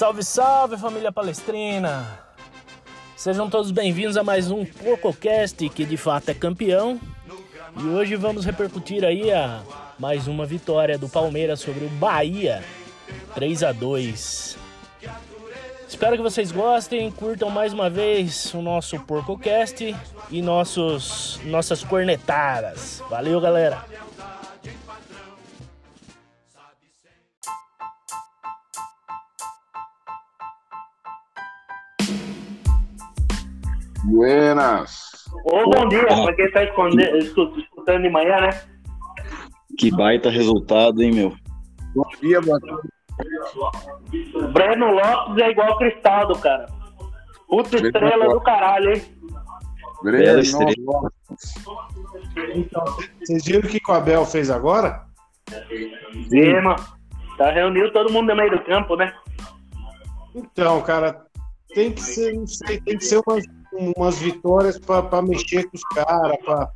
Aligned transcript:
Salve, 0.00 0.24
salve 0.24 0.78
família 0.78 1.12
palestrina! 1.12 2.20
Sejam 3.14 3.50
todos 3.50 3.70
bem-vindos 3.70 4.16
a 4.16 4.24
mais 4.24 4.50
um 4.50 4.64
PorcoCast 4.64 5.68
que 5.68 5.84
de 5.84 5.98
fato 5.98 6.30
é 6.30 6.32
campeão. 6.32 6.98
E 7.78 7.86
hoje 7.86 8.16
vamos 8.16 8.46
repercutir 8.46 9.04
aí 9.04 9.30
a 9.30 9.60
mais 9.98 10.26
uma 10.26 10.46
vitória 10.46 10.96
do 10.96 11.06
Palmeiras 11.06 11.60
sobre 11.60 11.84
o 11.84 11.88
Bahia, 11.90 12.64
3 13.34 13.62
a 13.62 13.72
2. 13.72 14.56
Espero 15.86 16.16
que 16.16 16.22
vocês 16.22 16.50
gostem, 16.50 17.10
curtam 17.10 17.50
mais 17.50 17.74
uma 17.74 17.90
vez 17.90 18.54
o 18.54 18.62
nosso 18.62 18.98
PorcoCast 19.00 19.94
e 20.30 20.40
nossos 20.40 21.38
nossas 21.44 21.84
cornetadas. 21.84 23.02
Valeu, 23.10 23.38
galera! 23.38 23.84
Buenas. 34.10 35.10
Ô, 35.44 35.70
bom 35.70 35.88
dia, 35.88 36.04
pra 36.04 36.34
quem 36.34 36.50
tá 36.50 36.64
escutando 36.64 38.02
de 38.02 38.10
manhã, 38.10 38.40
né? 38.40 38.50
Que 39.78 39.90
baita 39.90 40.28
resultado, 40.28 41.00
hein, 41.00 41.12
meu? 41.12 41.32
Bom 41.94 42.04
dia, 42.20 42.40
boa 42.40 42.58
tarde. 42.60 42.88
Breno 44.52 44.92
Lopes 44.92 45.42
é 45.42 45.50
igual 45.50 45.78
Cristaldo, 45.78 46.38
cara. 46.40 46.66
Puta 47.48 47.70
Breno 47.70 47.86
estrela 47.86 48.16
Lopes. 48.16 48.34
do 48.34 48.40
caralho, 48.40 48.94
hein? 48.94 49.02
Breno, 50.02 50.24
Bela 50.24 50.40
estrela. 50.40 51.12
Então, 52.54 52.84
vocês 53.20 53.44
viram 53.44 53.60
o 53.60 53.68
que 53.68 53.80
o 53.88 53.92
Abel 53.92 54.26
fez 54.26 54.50
agora? 54.50 55.04
Zema. 56.28 56.76
Tá 57.38 57.50
reuniu 57.52 57.92
todo 57.92 58.12
mundo 58.12 58.28
no 58.28 58.36
meio 58.36 58.50
do 58.50 58.64
campo, 58.64 58.96
né? 58.96 59.12
Então, 60.34 60.82
cara, 60.82 61.24
tem 61.74 61.92
que 61.92 62.02
ser, 62.02 62.34
não 62.34 62.46
sei, 62.46 62.80
tem 62.80 62.98
que 62.98 63.04
ser 63.04 63.20
umas, 63.26 63.44
umas 63.72 64.18
vitórias 64.18 64.78
para 64.78 65.22
mexer 65.22 65.64
com 65.64 65.76
os 65.76 65.84
caras, 65.84 66.36
para 66.44 66.72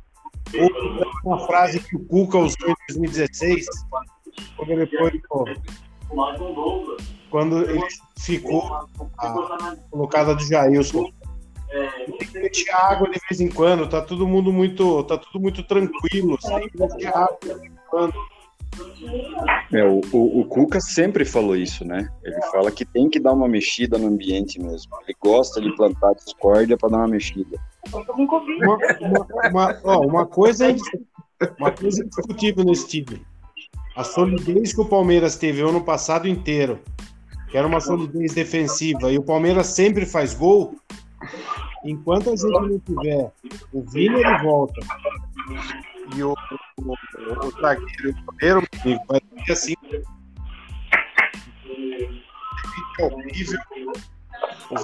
uma 1.23 1.39
frase 1.45 1.79
que 1.79 1.95
o 1.95 2.05
Cuca 2.05 2.37
usou 2.37 2.69
em 2.69 2.75
2016, 2.89 3.65
quando 4.55 4.71
ele 4.71 4.87
foi, 4.87 5.21
pô, 5.27 5.45
quando 7.29 7.69
ele 7.69 7.85
ficou 8.17 8.87
a 9.17 9.75
colocada 9.91 10.35
do 10.35 10.43
Jailson. 10.43 11.11
Tem 12.17 12.27
que 12.27 12.39
mexer 12.39 12.71
água 12.71 13.09
de 13.09 13.19
vez 13.27 13.41
em 13.41 13.49
quando, 13.49 13.89
tá 13.89 14.01
todo 14.01 14.27
mundo 14.27 14.53
muito, 14.53 15.03
tá 15.03 15.17
tudo 15.17 15.41
muito 15.41 15.61
tranquilo, 15.63 16.37
assim, 16.37 16.67
de 16.67 16.77
vez 16.77 17.63
em 17.63 17.71
quando. 17.89 18.13
É, 19.73 19.83
o, 19.83 20.01
o, 20.11 20.41
o 20.41 20.45
Cuca 20.45 20.79
sempre 20.79 21.25
falou 21.25 21.55
isso, 21.55 21.85
né? 21.85 22.09
Ele 22.23 22.41
fala 22.51 22.71
que 22.71 22.85
tem 22.85 23.09
que 23.09 23.19
dar 23.19 23.33
uma 23.33 23.47
mexida 23.47 23.97
no 23.97 24.07
ambiente 24.07 24.59
mesmo. 24.61 24.91
Ele 25.03 25.15
gosta 25.21 25.61
de 25.61 25.75
plantar 25.75 26.13
discórdia 26.13 26.77
para 26.77 26.89
dar 26.89 26.97
uma 26.97 27.07
mexida. 27.07 27.57
uma, 28.61 28.77
uma, 29.01 29.49
uma- 29.49 29.81
ó, 29.83 29.99
uma 30.01 30.25
coisa 30.25 30.69
é 30.71 30.75
uma 31.59 31.71
coisa 31.71 32.03
indiscutível 32.03 32.63
nesse 32.63 32.87
time. 32.87 33.21
A 33.95 34.03
solidez 34.03 34.73
que 34.73 34.81
o 34.81 34.85
Palmeiras 34.85 35.35
teve 35.37 35.63
o 35.63 35.69
ano 35.69 35.83
passado 35.83 36.27
inteiro, 36.27 36.79
que 37.49 37.57
era 37.57 37.65
uma 37.67 37.79
solidez 37.79 38.33
defensiva, 38.33 39.11
e 39.11 39.17
o 39.17 39.23
Palmeiras 39.23 39.67
sempre 39.67 40.05
faz 40.05 40.33
gol. 40.33 40.75
Enquanto 41.83 42.31
a 42.31 42.35
gente 42.35 42.51
não 42.51 42.79
tiver 42.79 43.31
o 43.71 43.81
Vini, 43.83 44.15
ele 44.19 44.37
volta. 44.43 44.81
E 46.15 46.23
o, 46.23 46.31
o, 46.31 46.91
o, 46.91 46.93
o 46.93 47.51
zagueiro 47.61 47.89
e 48.03 48.09
o 48.09 48.25
goleiro, 48.25 48.63
amigo, 48.83 49.03
vai 49.07 49.21
ser 49.45 49.51
assim. 49.51 49.75
É 52.99 53.03
horrível. 53.03 53.59
O 54.71 54.75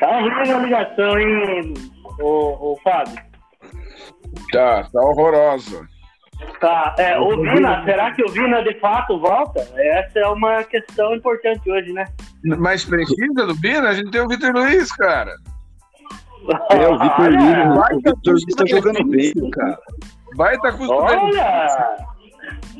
Tá 0.00 0.20
ruim 0.20 0.50
a 0.50 0.58
ligação, 0.58 1.18
hein, 1.18 1.74
ô, 2.20 2.72
ô 2.72 2.78
Fábio? 2.82 3.14
Tá, 4.52 4.84
tá 4.84 5.00
horrorosa. 5.00 5.88
Tá, 6.60 6.94
é, 6.98 7.18
o 7.18 7.40
Vina, 7.40 7.84
será 7.84 8.12
que 8.12 8.22
o 8.22 8.28
Vina 8.28 8.62
de 8.62 8.78
fato 8.80 9.18
volta? 9.18 9.60
Essa 9.76 10.18
é 10.18 10.26
uma 10.26 10.62
questão 10.64 11.14
importante 11.14 11.70
hoje, 11.70 11.92
né? 11.92 12.06
Mas 12.58 12.84
precisa 12.84 13.46
do 13.46 13.54
Bina? 13.54 13.88
A 13.88 13.94
gente 13.94 14.10
tem 14.10 14.20
o 14.20 14.28
Vitor 14.28 14.52
Luiz, 14.52 14.92
cara. 14.92 15.34
É, 16.70 16.88
o 16.88 16.98
Vitor 16.98 17.30
Luiz, 17.30 17.92
o 17.92 17.96
Vitor 17.96 18.32
Luiz 18.34 18.54
tá 18.56 18.66
jogando 18.66 19.04
bem, 19.04 19.32
cara. 19.50 19.78
Vai 20.36 20.58
tá 20.58 20.72
custando. 20.72 21.02
Olha! 21.02 21.96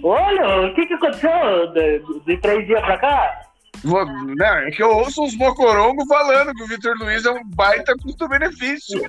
Olha, 0.02 0.66
o 0.66 0.74
que, 0.74 0.86
que 0.86 0.94
aconteceu 0.94 1.72
de, 1.72 2.02
de 2.26 2.36
três 2.38 2.66
dias 2.66 2.80
pra 2.82 2.98
cá? 2.98 3.40
Não, 3.84 4.46
é 4.46 4.70
que 4.70 4.82
eu 4.82 4.90
ouço 4.90 5.22
uns 5.22 5.36
mocorongos 5.36 6.06
falando 6.08 6.52
que 6.54 6.62
o 6.62 6.66
Vitor 6.66 6.94
Luiz 6.98 7.24
é 7.24 7.30
um 7.30 7.42
baita 7.54 7.94
custo-benefício. 8.02 9.00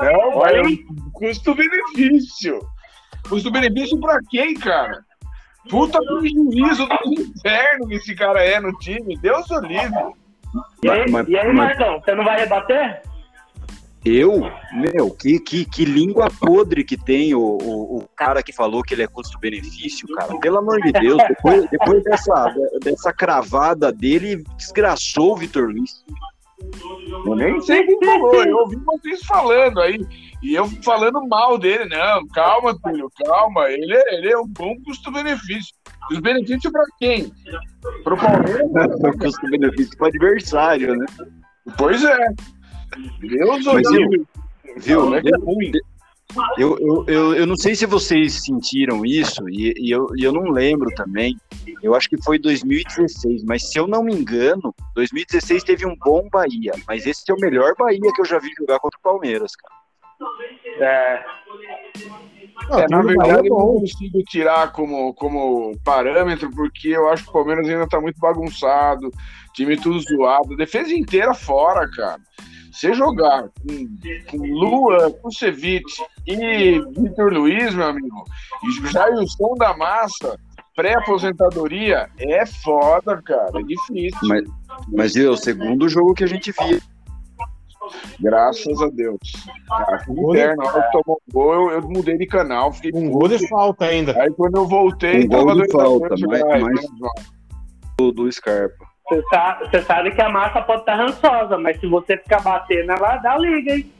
É 0.00 0.16
um 0.16 0.46
é 0.46 0.62
um 0.62 0.76
custo-benefício. 1.12 2.60
Custo-benefício 3.28 3.98
pra 4.00 4.18
quem, 4.30 4.54
cara? 4.54 5.04
Puta 5.70 5.98
prejuízo 6.00 6.86
do 6.86 7.12
inferno 7.20 7.88
que 7.88 7.94
esse 7.94 8.14
cara 8.14 8.44
é 8.44 8.58
no 8.60 8.72
time. 8.78 9.16
Deus 9.18 9.48
o 9.50 9.60
livre. 9.60 10.12
E 10.82 10.90
aí, 10.90 11.10
Mas- 11.10 11.28
e 11.28 11.36
aí 11.38 11.46
mas- 11.52 11.78
Marcão, 11.78 12.00
você 12.00 12.14
não 12.14 12.24
vai 12.24 12.40
rebater? 12.40 13.02
Eu, 14.04 14.40
meu, 14.72 15.10
que, 15.10 15.38
que, 15.38 15.64
que 15.64 15.84
língua 15.84 16.28
podre 16.28 16.82
que 16.82 16.96
tem 16.96 17.34
o, 17.34 17.40
o, 17.40 17.98
o 17.98 18.08
cara 18.16 18.42
que 18.42 18.52
falou 18.52 18.82
que 18.82 18.94
ele 18.94 19.02
é 19.02 19.06
custo-benefício, 19.06 20.08
cara. 20.16 20.36
Pelo 20.40 20.58
amor 20.58 20.80
de 20.80 20.90
Deus, 20.90 21.18
depois, 21.28 21.70
depois 21.70 22.02
dessa, 22.02 22.54
dessa 22.82 23.12
cravada 23.12 23.92
dele, 23.92 24.42
desgraçou 24.56 25.32
o 25.32 25.36
Vitor 25.36 25.68
Luiz. 25.68 26.04
Eu 27.26 27.36
nem 27.36 27.60
sei 27.60 27.84
quem 27.84 27.98
falou, 28.04 28.44
eu 28.44 28.56
ouvi 28.58 28.76
vocês 28.76 29.20
falando 29.24 29.80
aí. 29.80 30.04
E 30.42 30.54
eu 30.54 30.66
falando 30.82 31.24
mal 31.28 31.56
dele, 31.56 31.84
não, 31.84 32.26
calma, 32.28 32.76
filho, 32.84 33.08
calma. 33.24 33.70
Ele 33.70 33.94
é, 33.94 34.14
ele 34.16 34.32
é 34.32 34.38
um 34.38 34.48
bom 34.48 34.74
custo-benefício. 34.84 35.72
Os 36.10 36.18
benefícios 36.18 36.72
pra 36.72 36.82
quem? 36.98 37.32
Pro 38.02 38.16
Palmeiras? 38.16 38.66
custo-benefício 39.20 39.96
pro 39.96 40.08
adversário, 40.08 40.96
né? 40.96 41.06
Pois 41.78 42.02
é. 42.04 42.18
Deus 43.20 43.64
Mas 43.64 43.90
livre. 43.90 44.26
Viu? 44.76 45.14
É 45.14 45.22
que 45.22 45.34
é 45.34 45.38
ruim. 45.38 45.72
Eu, 46.56 46.78
eu, 46.78 47.04
eu, 47.06 47.34
eu 47.34 47.46
não 47.46 47.56
sei 47.56 47.74
se 47.74 47.84
vocês 47.84 48.44
sentiram 48.44 49.04
isso, 49.04 49.46
e, 49.48 49.74
e 49.76 49.90
eu, 49.90 50.06
e 50.16 50.24
eu 50.24 50.32
não 50.32 50.50
lembro 50.50 50.88
também. 50.94 51.36
Eu 51.82 51.94
acho 51.94 52.08
que 52.08 52.22
foi 52.22 52.38
2016, 52.38 53.44
mas 53.44 53.70
se 53.70 53.78
eu 53.78 53.86
não 53.86 54.02
me 54.02 54.14
engano, 54.14 54.74
2016 54.94 55.62
teve 55.62 55.86
um 55.86 55.94
bom 55.96 56.28
Bahia, 56.30 56.72
mas 56.86 57.06
esse 57.06 57.30
é 57.30 57.34
o 57.34 57.40
melhor 57.40 57.74
Bahia 57.78 58.12
que 58.14 58.20
eu 58.20 58.24
já 58.24 58.38
vi 58.38 58.50
jogar 58.58 58.78
contra 58.78 58.98
o 58.98 59.02
Palmeiras, 59.02 59.52
cara. 59.56 59.74
É, 60.78 61.24
Não, 62.70 62.78
É, 62.78 62.88
na 62.88 63.02
verdade, 63.02 63.42
bem, 63.42 63.50
eu 63.50 63.58
não 63.58 63.80
consigo 63.80 64.22
tirar 64.24 64.72
como, 64.72 65.12
como 65.14 65.76
parâmetro, 65.84 66.50
porque 66.50 66.88
eu 66.88 67.08
acho 67.10 67.24
que 67.24 67.30
o 67.30 67.32
Palmeiras 67.32 67.68
ainda 67.68 67.88
tá 67.88 68.00
muito 68.00 68.18
bagunçado, 68.18 69.10
time 69.54 69.76
tudo 69.76 70.00
zoado, 70.00 70.56
defesa 70.56 70.94
inteira 70.94 71.34
fora, 71.34 71.90
cara. 71.90 72.20
Você 72.72 72.94
jogar 72.94 73.42
com, 73.60 73.98
com 74.30 74.38
Lua, 74.38 75.10
Kusevich 75.22 75.84
e 76.26 76.80
Vitor 76.98 77.32
Luiz, 77.32 77.74
meu 77.74 77.86
amigo, 77.88 78.24
e 78.64 78.90
Jailson 78.90 79.54
da 79.58 79.76
Massa, 79.76 80.38
pré-aposentadoria, 80.74 82.08
é 82.18 82.46
foda, 82.46 83.20
cara, 83.22 83.60
é 83.60 83.62
difícil. 83.62 84.18
Mas, 84.28 84.44
mas 84.90 85.16
é 85.16 85.28
o 85.28 85.36
segundo 85.36 85.86
jogo 85.88 86.14
que 86.14 86.24
a 86.24 86.26
gente 86.26 86.50
viu. 86.52 86.80
Graças 88.20 88.80
a 88.80 88.88
Deus. 88.88 89.18
Ah, 89.70 89.98
que 89.98 90.14
Gol 90.14 90.32
de- 90.32 90.38
inferno, 90.38 90.62
na 90.62 90.70
hora 90.70 90.82
que 90.82 90.92
tomou 90.92 91.22
gol, 91.32 91.52
eu, 91.54 91.70
eu 91.72 91.82
mudei 91.82 92.16
de 92.16 92.26
canal, 92.26 92.72
fiquei 92.72 92.90
Um 92.94 93.10
gol 93.10 93.28
de 93.28 93.46
falta 93.48 93.84
ainda. 93.86 94.18
Aí 94.22 94.30
quando 94.32 94.56
eu 94.56 94.66
voltei, 94.66 95.24
Um 95.24 95.28
gol 95.28 95.38
tava 95.46 95.52
de 95.52 95.58
dois 95.66 95.74
a 95.74 95.78
falta, 95.78 96.14
mas- 96.26 96.42
ai, 96.44 96.60
mas-. 96.60 97.32
Do, 97.98 98.12
do 98.12 98.32
Scarpa. 98.32 98.91
Você, 99.16 99.22
sa- 99.28 99.58
você 99.60 99.82
sabe 99.82 100.10
que 100.12 100.20
a 100.22 100.28
massa 100.28 100.62
pode 100.62 100.80
estar 100.80 100.94
rançosa, 100.96 101.58
mas 101.58 101.78
se 101.80 101.86
você 101.86 102.16
ficar 102.16 102.40
batendo, 102.42 102.92
ela 102.92 103.16
dá 103.16 103.36
liga, 103.38 103.74
hein? 103.74 103.92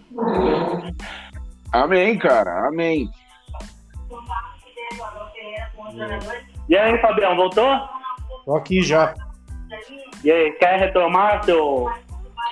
Amém, 1.73 2.19
cara, 2.19 2.69
amém. 2.69 3.09
E 6.69 6.77
aí, 6.77 6.99
Fabião, 6.99 7.37
voltou? 7.37 7.79
Tô 8.45 8.57
aqui 8.57 8.83
já. 8.83 9.15
E 10.25 10.31
aí, 10.31 10.53
quer 10.53 10.79
retomar 10.79 11.45
seu. 11.45 11.89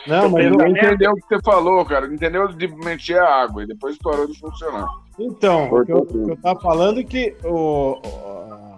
Não, 0.06 0.30
mas 0.30 0.44
Eu 0.44 0.50
não, 0.52 0.58
Não 0.58 0.66
entendeu 0.68 1.12
o 1.12 1.14
que 1.16 1.22
você 1.28 1.40
falou, 1.42 1.84
cara. 1.84 2.06
Não 2.06 2.14
entendeu 2.14 2.48
de 2.48 2.68
mexer 2.68 3.18
a 3.18 3.42
água 3.42 3.62
e 3.62 3.66
depois 3.66 3.98
parou 3.98 4.26
de 4.26 4.38
funcionar. 4.38 4.86
Então, 5.18 5.70
o 5.70 5.84
que, 5.84 5.92
eu, 5.92 5.98
o 5.98 6.06
que 6.06 6.30
eu 6.32 6.36
tava 6.38 6.58
falando 6.60 7.00
é 7.00 7.04
que 7.04 7.36
o, 7.44 7.98
o- 8.02 8.69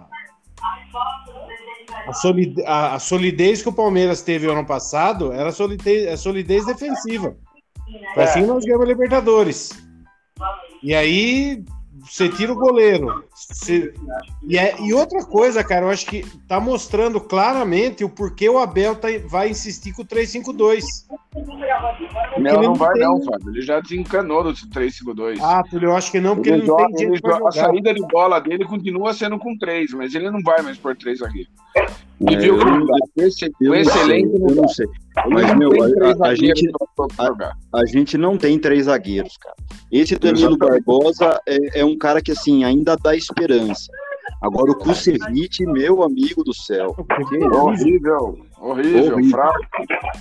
a, 2.07 2.13
solide- 2.13 2.63
a- 2.65 2.95
a 2.95 2.99
solidez 2.99 3.61
que 3.61 3.69
o 3.69 3.73
Palmeiras 3.73 4.21
teve 4.21 4.47
ano 4.47 4.65
passado 4.65 5.31
era 5.31 5.51
solidez, 5.51 6.05
é 6.07 6.15
solidez 6.17 6.65
defensiva. 6.65 7.35
Foi 8.13 8.23
É. 8.23 8.25
assim 8.25 8.45
nós 8.45 8.63
ganhamos 8.65 8.85
a 8.85 8.89
Libertadores. 8.89 9.71
E 10.81 10.93
aí 10.93 11.63
você 12.01 12.27
tira 12.27 12.51
o 12.51 12.55
goleiro. 12.55 13.23
Você- 13.33 13.93
e, 14.43 14.57
é- 14.57 14.75
e 14.81 14.93
outra 14.93 15.23
coisa, 15.23 15.63
cara, 15.63 15.85
eu 15.85 15.89
acho 15.89 16.05
que 16.05 16.25
tá 16.47 16.59
mostrando 16.59 17.19
claramente 17.21 18.03
o 18.03 18.09
porquê 18.09 18.49
o 18.49 18.57
Abel 18.59 18.95
tá- 18.95 19.07
vai 19.27 19.49
insistir 19.49 19.93
com 19.93 20.01
o 20.01 20.05
3-5-2. 20.05 20.83
Não, 21.35 22.37
ele 22.37 22.51
não 22.53 22.61
não 22.63 22.73
vai 22.75 22.93
tem- 22.93 23.01
não, 23.03 23.21
Fábio. 23.23 23.49
Ele 23.49 23.61
já 23.61 23.79
desencanou 23.79 24.43
do 24.43 24.53
3-5-2. 24.53 25.39
Ah, 25.41 25.63
Túlio, 25.69 25.89
eu 25.89 25.95
acho 25.95 26.11
que 26.11 26.19
não, 26.19 26.35
porque 26.35 26.49
Ele 26.49 26.59
ele 26.59 26.67
não 26.67 26.77
joga- 26.79 26.93
tem 26.95 27.07
ele 27.07 27.17
joga- 27.25 27.47
a 27.47 27.51
saída 27.51 27.93
de 27.93 28.01
bola 28.07 28.39
dele 28.39 28.65
continua 28.65 29.13
sendo 29.13 29.39
com 29.39 29.57
três, 29.57 29.91
mas 29.93 30.13
ele 30.13 30.29
não 30.29 30.41
vai 30.43 30.61
mais 30.61 30.77
por 30.77 30.95
três 30.95 31.19
zagueiros. 31.19 31.51
E 32.29 32.33
É, 32.35 32.37
viu 32.37 32.57
não 32.57 32.79
não 32.79 32.97
esse 33.17 33.37
sei, 33.39 33.51
eu 33.61 34.55
não 34.55 34.67
sei. 34.69 34.85
ele 34.85 35.33
Mas, 35.33 35.47
não 35.47 35.57
meu, 35.57 35.71
a- 35.71 36.25
a, 36.25 36.29
a 36.29 36.35
gente, 36.35 36.71
jogar. 37.19 37.53
a 37.73 37.85
gente 37.85 38.17
não 38.17 38.37
tem 38.37 38.57
três 38.59 38.85
zagueiros, 38.85 39.35
cara. 39.37 39.55
Esse 39.91 40.17
Danilo. 40.17 40.57
Barbosa 40.57 41.39
é, 41.47 41.81
é 41.81 41.85
um 41.85 41.97
cara 41.97 42.21
que, 42.21 42.31
assim, 42.31 42.63
ainda 42.63 42.95
dá 42.95 43.15
esperança. 43.15 43.91
Agora, 44.43 44.71
o 44.71 44.75
Kusevich, 44.77 45.65
meu 45.65 46.03
amigo 46.03 46.43
do 46.43 46.53
céu. 46.53 46.93
Que 46.93 47.03
Horrível, 47.45 48.37
horrível, 48.59 49.13
Horrível. 49.13 49.29
fraco. 49.29 49.59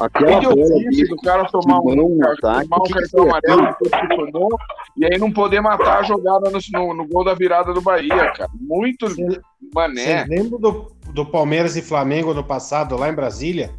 Aquela 0.00 0.38
Que 0.40 0.46
bola 0.46 0.54
dele 0.69 1.08
do 1.08 1.16
cara 1.16 1.44
tomar 1.50 1.80
um, 1.80 2.19
car- 2.19 2.32
ataque, 2.32 2.69
tomar 2.69 2.76
um 2.78 2.82
que 2.84 2.92
que 2.92 2.98
cartão 3.00 3.24
amarelo 3.24 3.76
que 3.80 4.16
tomou, 4.32 4.48
e 4.96 5.04
aí 5.04 5.19
não 5.19 5.32
poder 5.32 5.60
matar 5.60 5.98
a 5.98 6.02
jogada 6.04 6.50
no, 6.50 6.58
no- 6.72 6.94
no 6.94 7.06
gol 7.08 7.24
da 7.24 7.34
virada 7.34 7.72
do 7.74 7.80
Bahia, 7.82 8.32
cara. 8.32 8.48
Muito 8.60 9.06
mané. 9.74 10.24
Vocês 10.24 10.28
lembram 10.28 10.60
do, 10.60 10.92
do 11.12 11.26
Palmeiras 11.26 11.76
e 11.76 11.82
Flamengo 11.82 12.32
no 12.32 12.44
passado, 12.44 12.96
lá 12.96 13.08
em 13.08 13.14
Brasília? 13.14 13.70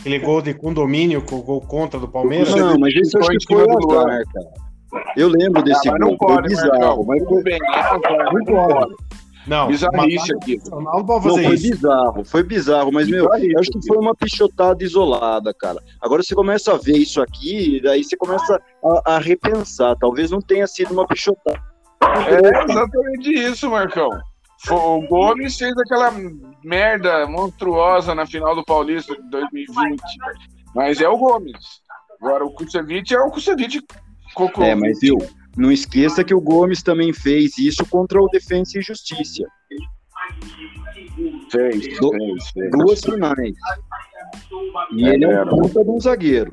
Aquele 0.00 0.18
gol 0.18 0.40
de 0.42 0.54
condomínio, 0.54 1.22
com 1.22 1.36
o 1.36 1.42
gol 1.42 1.60
contra 1.60 2.00
do 2.00 2.08
Palmeiras? 2.08 2.54
Não, 2.54 2.78
mas 2.78 2.92
acho 2.96 3.10
Foi 3.26 3.36
que 3.36 3.54
foi 3.54 3.62
azar, 3.62 4.22
cara. 4.32 4.62
Eu 5.16 5.28
lembro 5.28 5.62
desse 5.62 5.88
Ah, 5.88 5.92
mas 5.92 6.00
gol, 6.00 6.10
não 6.10 6.18
foi 6.18 6.42
bizarro, 6.42 7.04
mas 7.06 7.24
foi, 7.24 7.42
bem, 7.42 7.58
é 7.62 7.78
azar, 7.78 8.00
mas 8.32 8.44
não 9.46 9.68
Bizarrice 9.68 10.32
aqui. 10.34 10.58
Não, 10.70 10.80
não 10.80 11.04
pode 11.04 11.26
não, 11.26 11.34
fazer 11.34 11.46
foi 11.46 11.54
isso. 11.54 11.70
bizarro, 11.70 12.24
foi 12.24 12.42
bizarro, 12.42 12.92
mas, 12.92 13.08
meu, 13.08 13.24
Bizarrice 13.24 13.52
eu 13.52 13.60
acho 13.60 13.70
que 13.70 13.86
foi 13.86 13.96
uma 13.98 14.14
pichotada 14.14 14.82
isolada, 14.84 15.52
cara. 15.54 15.82
Agora 16.00 16.22
você 16.22 16.34
começa 16.34 16.72
a 16.72 16.78
ver 16.78 16.96
isso 16.96 17.20
aqui, 17.20 17.80
daí 17.82 18.04
você 18.04 18.16
começa 18.16 18.60
a, 18.84 19.14
a 19.14 19.18
repensar. 19.18 19.96
Talvez 19.96 20.30
não 20.30 20.40
tenha 20.40 20.66
sido 20.66 20.92
uma 20.92 21.06
pichotada. 21.06 21.60
É 22.02 22.64
exatamente 22.64 23.32
isso, 23.32 23.70
Marcão. 23.70 24.08
O 24.70 25.00
Gomes 25.08 25.56
fez 25.56 25.72
aquela 25.76 26.12
merda 26.62 27.26
monstruosa 27.26 28.14
na 28.14 28.26
final 28.26 28.54
do 28.54 28.64
Paulista 28.64 29.14
de 29.14 29.28
2020. 29.30 30.00
Mas 30.74 31.00
é 31.00 31.08
o 31.08 31.16
Gomes. 31.16 31.82
Agora 32.20 32.44
o 32.44 32.52
Kusevich 32.52 33.12
é 33.12 33.20
o 33.20 33.30
Kusevich 33.30 33.82
cocô. 34.34 34.62
É, 34.62 34.74
mas 34.74 35.00
viu, 35.00 35.18
não 35.56 35.70
esqueça 35.70 36.24
que 36.24 36.34
o 36.34 36.40
Gomes 36.40 36.82
também 36.82 37.12
fez 37.12 37.56
isso 37.58 37.84
contra 37.88 38.20
o 38.22 38.28
Defensa 38.28 38.78
e 38.78 38.82
Justiça. 38.82 39.44
Fez, 41.50 41.98
Do- 41.98 42.10
fez, 42.10 42.50
fez. 42.50 42.70
Duas 42.70 43.00
finais. 43.00 43.54
E 44.92 45.06
É, 45.08 45.14
ele 45.14 45.24
é 45.26 45.42
um 45.44 45.48
puta 45.48 45.84
de 45.84 45.90
um 45.90 46.00
zagueiro. 46.00 46.50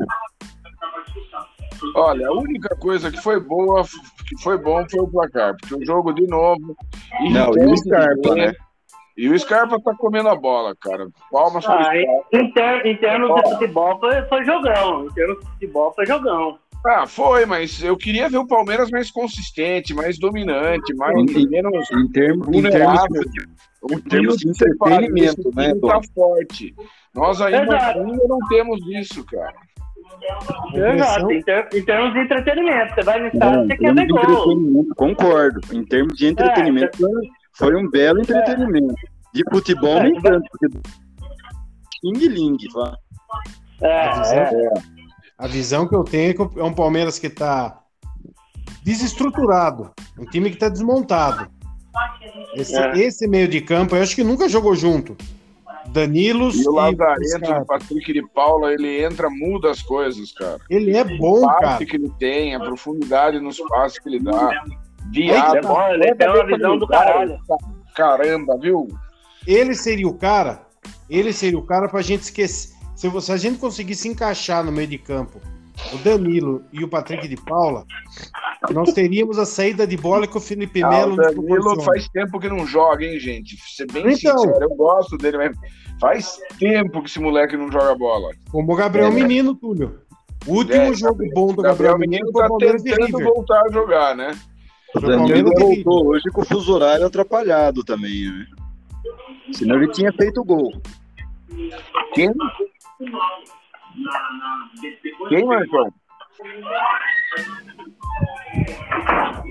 Olha, 1.95 2.27
a 2.27 2.33
única 2.33 2.75
coisa 2.75 3.09
que 3.09 3.21
foi 3.21 3.39
boa, 3.39 3.83
que 4.27 4.41
foi 4.43 4.57
bom 4.57 4.83
foi 4.89 4.99
o 4.99 5.07
placar, 5.07 5.55
porque 5.59 5.75
o 5.75 5.85
jogo 5.85 6.11
de 6.13 6.27
novo. 6.27 6.75
Não, 7.31 7.51
e 7.57 7.65
o 7.65 7.77
Scarpa, 7.77 8.35
né? 8.35 8.53
E 9.17 9.29
o 9.29 9.37
Scarpa 9.39 9.79
tá 9.81 9.95
comendo 9.95 10.27
a 10.29 10.35
bola, 10.35 10.75
cara. 10.79 11.07
Palmas 11.31 11.63
pro 11.65 11.73
Ah, 11.73 11.83
Scarpa. 11.83 12.27
em, 12.33 12.51
ter- 12.51 12.85
em 12.85 12.97
termos 12.97 13.33
de 13.43 13.49
futebol, 13.51 13.97
foi, 13.99 14.21
foi 14.23 14.43
jogão. 14.45 15.05
Em 15.05 15.13
termos 15.13 15.39
de 15.39 15.45
futebol, 15.51 15.93
foi 15.93 16.05
jogão. 16.05 16.59
Ah, 16.87 17.05
foi, 17.05 17.45
mas 17.45 17.83
eu 17.83 17.97
queria 17.97 18.29
ver 18.29 18.37
o 18.37 18.47
Palmeiras 18.47 18.89
mais 18.89 19.11
consistente, 19.11 19.93
mais 19.93 20.17
dominante, 20.17 20.93
mais 20.95 21.13
Em- 21.17 21.47
menos 21.49 21.91
Em, 21.91 22.07
termos 22.09 22.47
em 22.47 22.61
termos 22.63 22.99
Em 23.91 23.99
termos 23.99 24.37
de 24.37 24.49
entretenimento, 24.49 25.51
né, 25.55 25.73
tá 25.75 25.99
forte. 26.15 26.73
Nós 27.13 27.41
ainda, 27.41 27.77
ainda 27.77 28.27
não 28.27 28.39
temos 28.49 28.79
isso, 28.87 29.25
cara. 29.25 29.53
Exato. 30.73 31.31
Em, 31.31 31.41
ter- 31.43 31.69
em 31.73 31.83
termos 31.85 32.13
de 32.13 32.19
entretenimento, 32.19 32.93
você 32.95 33.01
vai 33.03 33.19
no 33.19 33.27
estádio, 33.27 33.61
você 33.67 33.77
quer 33.77 33.93
ver 33.93 34.07
termos 34.07 34.21
de 34.21 34.27
gol. 34.27 34.41
entretenimento, 34.51 34.95
concordo. 34.95 35.59
Em 35.73 35.83
termos 35.85 36.13
de 36.17 36.27
entretenimento, 36.27 36.97
foi- 36.97 37.29
foi 37.53 37.75
um 37.75 37.89
belo 37.89 38.19
entretenimento. 38.21 38.95
De 39.33 39.43
futebol, 39.51 39.97
É, 39.97 40.03
nem 40.03 40.21
tanto, 40.21 40.49
porque 40.49 40.67
Xing 42.01 42.27
Ling, 42.29 42.57
vá. 42.73 42.97
É, 43.81 44.35
é. 44.37 44.98
A 45.39 45.47
visão 45.47 45.87
que 45.87 45.95
eu 45.95 46.03
tenho 46.03 46.31
é 46.31 46.33
que 46.33 46.59
é 46.59 46.63
um 46.63 46.73
Palmeiras 46.73 47.17
que 47.17 47.29
tá 47.29 47.79
desestruturado. 48.83 49.91
Um 50.17 50.25
time 50.25 50.49
que 50.51 50.57
tá 50.57 50.67
desmontado. 50.69 51.49
Esse, 52.53 52.75
É. 52.75 52.97
esse 52.99 53.27
meio 53.27 53.47
de 53.47 53.61
campo, 53.61 53.95
eu 53.95 54.03
acho 54.03 54.15
que 54.15 54.23
nunca 54.23 54.49
jogou 54.49 54.75
junto. 54.75 55.15
Danilos 55.87 56.55
E 56.55 56.67
o 56.67 56.73
Lazarento, 56.73 57.51
o 57.51 57.65
Patrick 57.65 58.13
de 58.13 58.21
Paula, 58.29 58.71
ele 58.73 59.01
entra, 59.03 59.29
muda 59.29 59.71
as 59.71 59.81
coisas, 59.81 60.31
cara. 60.33 60.59
Ele 60.69 60.95
é 60.95 61.03
bom, 61.03 61.43
o 61.43 61.47
cara. 61.47 61.83
que 61.83 61.95
ele 61.95 62.11
tem, 62.19 62.53
a 62.53 62.59
profundidade 62.59 63.39
nos 63.39 63.57
passes 63.61 63.97
que 63.97 64.07
ele 64.09 64.19
dá. 64.19 64.63
Ele 65.13 65.31
Viado. 65.31 65.55
é 65.57 65.61
bom, 65.61 65.81
ele 65.89 66.15
tem 66.15 66.29
uma 66.29 66.45
visão 66.45 66.77
do 66.77 66.85
caralho. 66.87 67.39
Caramba, 67.95 68.57
viu? 68.59 68.87
Ele 69.47 69.73
seria 69.73 70.07
o 70.07 70.13
cara. 70.13 70.61
Ele 71.09 71.33
seria 71.33 71.57
o 71.57 71.65
cara 71.65 71.87
pra 71.89 72.01
gente 72.01 72.21
esquecer. 72.21 72.75
Se, 72.99 73.07
você- 73.07 73.27
se 73.27 73.31
a 73.31 73.37
gente 73.37 73.59
conseguisse 73.59 74.07
encaixar 74.09 74.61
no 74.63 74.71
meio 74.73 74.87
de 74.87 74.97
campo 74.97 75.39
o 75.93 75.97
Danilo 75.99 76.61
e 76.73 76.83
o 76.83 76.87
Patrick 76.89 77.25
de 77.29 77.37
Paula, 77.37 77.85
nós 78.73 78.91
teríamos 78.91 79.39
a 79.39 79.45
saída 79.45 79.87
de 79.87 79.95
bola 79.95 80.27
que 80.27 80.35
o 80.35 80.41
Felipe 80.41 80.83
Ah, 80.83 80.89
Melo 80.89 81.13
o 81.13 81.15
nos 81.15 81.33
Danilo 81.35 81.81
faz 81.83 82.09
tempo 82.09 82.37
que 82.39 82.49
não 82.49 82.65
joga, 82.67 83.05
hein, 83.05 83.17
gente? 83.17 83.55
Ser 83.75 83.85
bem 83.89 84.01
Então. 84.01 84.37
sincero, 84.37 84.57
eu 84.63 84.75
gosto 84.75 85.17
dele, 85.17 85.37
mas 85.37 85.57
faz 86.01 86.37
tempo 86.59 87.01
que 87.01 87.07
esse 87.09 87.19
moleque 87.21 87.55
não 87.55 87.71
joga 87.71 87.95
bola. 87.95 88.31
Como 88.51 88.73
o 88.73 88.75
Gabriel 88.75 89.07
É. 89.07 89.11
Menino, 89.11 89.55
Túlio. 89.55 90.01
O 90.45 90.55
último 90.55 90.81
É, 90.81 90.93
jogo 90.93 91.19
bom 91.33 91.53
do 91.53 91.61
O 91.61 91.63
Gabriel, 91.63 91.93
Gabriel 91.93 91.97
Menino 91.99 92.25
Menino 92.25 92.31
foi 92.33 92.43
o 92.43 92.57
tá 92.57 92.77
tentando 92.77 93.05
River. 93.17 93.33
voltar 93.33 93.61
a 93.65 93.71
jogar, 93.71 94.15
né? 94.17 94.37
O 94.93 94.97
o 94.97 95.01
Danilo 95.01 95.51
voltou 95.57 96.07
hoje 96.07 96.25
com 96.33 96.41
o 96.41 96.45
fuso 96.45 96.73
horário 96.73 97.05
atrapalhado 97.05 97.81
também, 97.85 98.25
né? 98.29 98.45
Senão 99.53 99.75
ele 99.77 99.89
tinha 99.93 100.11
feito 100.11 100.43
gol. 100.43 100.71
Quem? 102.13 102.29
Quem, 105.29 105.45
Marcão? 105.45 105.93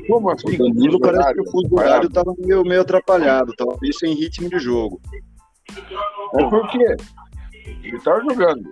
Como 0.07 0.31
assim? 0.31 0.55
O 0.55 0.59
Danilo 0.59 1.01
parece 1.01 1.35
que 1.35 1.41
o 1.41 1.51
fuso 1.51 1.69
estava 2.03 2.35
meio, 2.39 2.63
meio 2.63 2.81
atrapalhado, 2.83 3.53
talvez 3.57 3.97
sem 3.99 4.15
ritmo 4.15 4.49
de 4.49 4.59
jogo. 4.59 5.01
Mas 6.35 6.49
por 6.51 6.69
quê? 6.69 6.97
Ele 7.83 8.01
tá 8.01 8.19
jogando. 8.21 8.65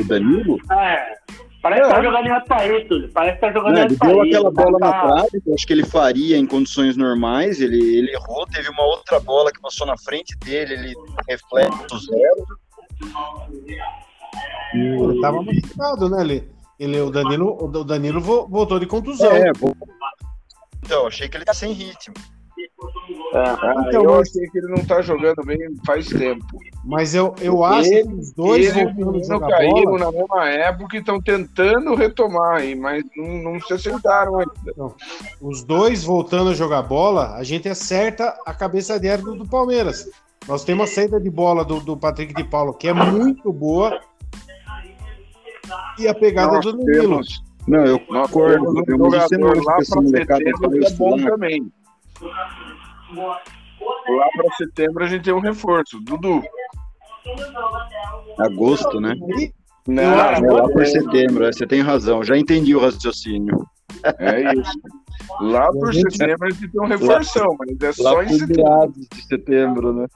O 0.00 0.04
Danilo? 0.04 0.58
É. 0.72 1.14
Parece 1.62 1.82
que 1.82 1.88
tá 1.88 2.02
jogando 2.02 2.26
em 2.26 2.32
outro 2.32 2.48
país. 2.48 3.12
Parece 3.12 3.34
que 3.34 3.40
tá 3.40 3.52
jogando 3.52 3.74
Né, 3.74 3.82
em 3.82 3.84
ele 3.86 3.96
deu 3.96 4.22
aquela 4.22 4.50
bola 4.52 4.78
na 4.78 4.92
Tá- 4.92 5.02
trave, 5.02 5.40
que 5.42 5.50
eu 5.50 5.54
acho 5.54 5.66
que 5.66 5.72
ele 5.72 5.84
faria 5.84 6.36
em 6.36 6.46
condições 6.46 6.96
normais. 6.96 7.60
Ele, 7.60 7.96
ele 7.98 8.12
errou, 8.12 8.46
teve 8.46 8.68
uma 8.68 8.84
outra 8.84 9.18
bola 9.18 9.50
que 9.50 9.60
passou 9.60 9.84
na 9.86 9.98
frente 9.98 10.36
dele, 10.38 10.74
ele 10.74 10.94
reflexo 11.28 11.98
zero. 11.98 12.46
Ele 14.74 15.20
tava 15.20 15.42
machucado, 15.42 16.08
né? 16.08 16.20
Ele, 16.22 16.48
ele, 16.78 17.00
o 17.00 17.10
Danilo, 17.10 17.56
o 17.64 17.84
Danilo 17.84 18.20
vo- 18.20 18.46
voltou 18.48 18.78
de 18.78 18.86
contusão. 18.86 19.30
É. 19.32 19.50
Então, 20.84 21.06
achei 21.06 21.28
que 21.28 21.36
ele 21.36 21.44
tá 21.44 21.54
sem 21.54 21.72
ritmo. 21.72 22.14
Ah, 23.34 23.84
Então, 23.88 24.02
eu 24.04 24.10
mas- 24.12 24.28
achei 24.30 24.46
que 24.48 24.58
ele 24.58 24.68
não 24.68 24.84
tá 24.84 25.00
jogando 25.02 25.42
bem 25.44 25.58
faz 25.84 26.06
tempo. 26.08 26.44
Mas 26.84 27.14
eu, 27.14 27.34
eu 27.40 27.64
acho 27.64 27.92
Ele- 27.92 28.06
que 28.08 28.14
os 28.14 28.32
dois 28.32 28.76
ele 28.76 28.84
o 28.84 28.94
voltando 28.94 29.02
a 29.02 29.12
menino 29.12 29.24
jogar 29.24 29.48
caíram 29.48 29.82
bola. 29.84 29.98
na 29.98 30.12
mesma 30.12 30.48
época 30.48 30.96
e 30.96 31.00
estão 31.00 31.20
tentando 31.20 31.94
retomar 31.94 32.56
aí, 32.58 32.74
mas 32.74 33.04
não, 33.16 33.52
não 33.52 33.60
se 33.60 33.72
acertaram 33.72 34.38
ainda. 34.38 34.94
Os 35.40 35.64
dois 35.64 36.04
voltando 36.04 36.50
a 36.50 36.54
jogar 36.54 36.82
bola, 36.82 37.34
a 37.34 37.42
gente 37.42 37.68
acerta 37.68 38.36
a 38.46 38.54
cabeça 38.54 38.98
de 39.00 39.16
do 39.16 39.46
Palmeiras. 39.48 40.08
Nós 40.48 40.64
temos 40.64 40.90
a 40.90 40.94
saída 40.94 41.20
de 41.20 41.30
bola 41.30 41.64
do, 41.64 41.80
do 41.80 41.96
Patrick 41.96 42.34
de 42.34 42.44
Paulo, 42.44 42.74
que 42.74 42.88
é 42.88 42.92
muito 42.92 43.52
boa. 43.52 43.98
E 45.98 46.06
a 46.06 46.14
pegada 46.14 46.52
Nós 46.54 46.64
do 46.64 46.72
Danilo. 46.72 47.00
temos, 47.00 47.42
Não, 47.66 47.84
eu 47.84 48.00
nós 48.08 48.30
concordo. 48.30 48.84
temos 48.84 49.00
um 49.00 49.14
Eu 49.14 49.28
sei 49.28 49.38
jogador 49.38 49.64
lá 49.64 49.74
para 49.74 49.84
setembro 49.84 50.86
é 50.86 50.90
bom 50.92 51.16
também. 51.18 51.72
Lá 52.20 54.28
para 54.36 54.52
setembro 54.56 55.04
a 55.04 55.08
gente 55.08 55.24
tem 55.24 55.34
um 55.34 55.40
reforço, 55.40 55.98
Dudu. 56.00 56.42
Agosto, 58.38 59.00
né? 59.00 59.14
E 59.38 59.52
Não, 59.88 60.02
É 60.02 60.38
lá 60.40 60.68
por 60.68 60.86
setembro, 60.86 61.44
é, 61.44 61.52
você 61.52 61.66
tem 61.66 61.80
razão. 61.80 62.22
Já 62.22 62.36
entendi 62.36 62.74
o 62.74 62.80
raciocínio. 62.80 63.66
é 64.18 64.54
isso. 64.54 64.78
Lá 65.40 65.70
por 65.72 65.92
setembro 65.94 66.46
a 66.46 66.50
gente 66.50 66.68
tem 66.68 66.80
um 66.80 66.86
reforção, 66.86 67.56
mas 67.58 67.80
é 67.80 67.92
só 67.92 68.22
em 68.22 68.28
setembro. 68.28 68.92
de 68.92 69.26
setembro, 69.26 69.92
né? 69.92 70.06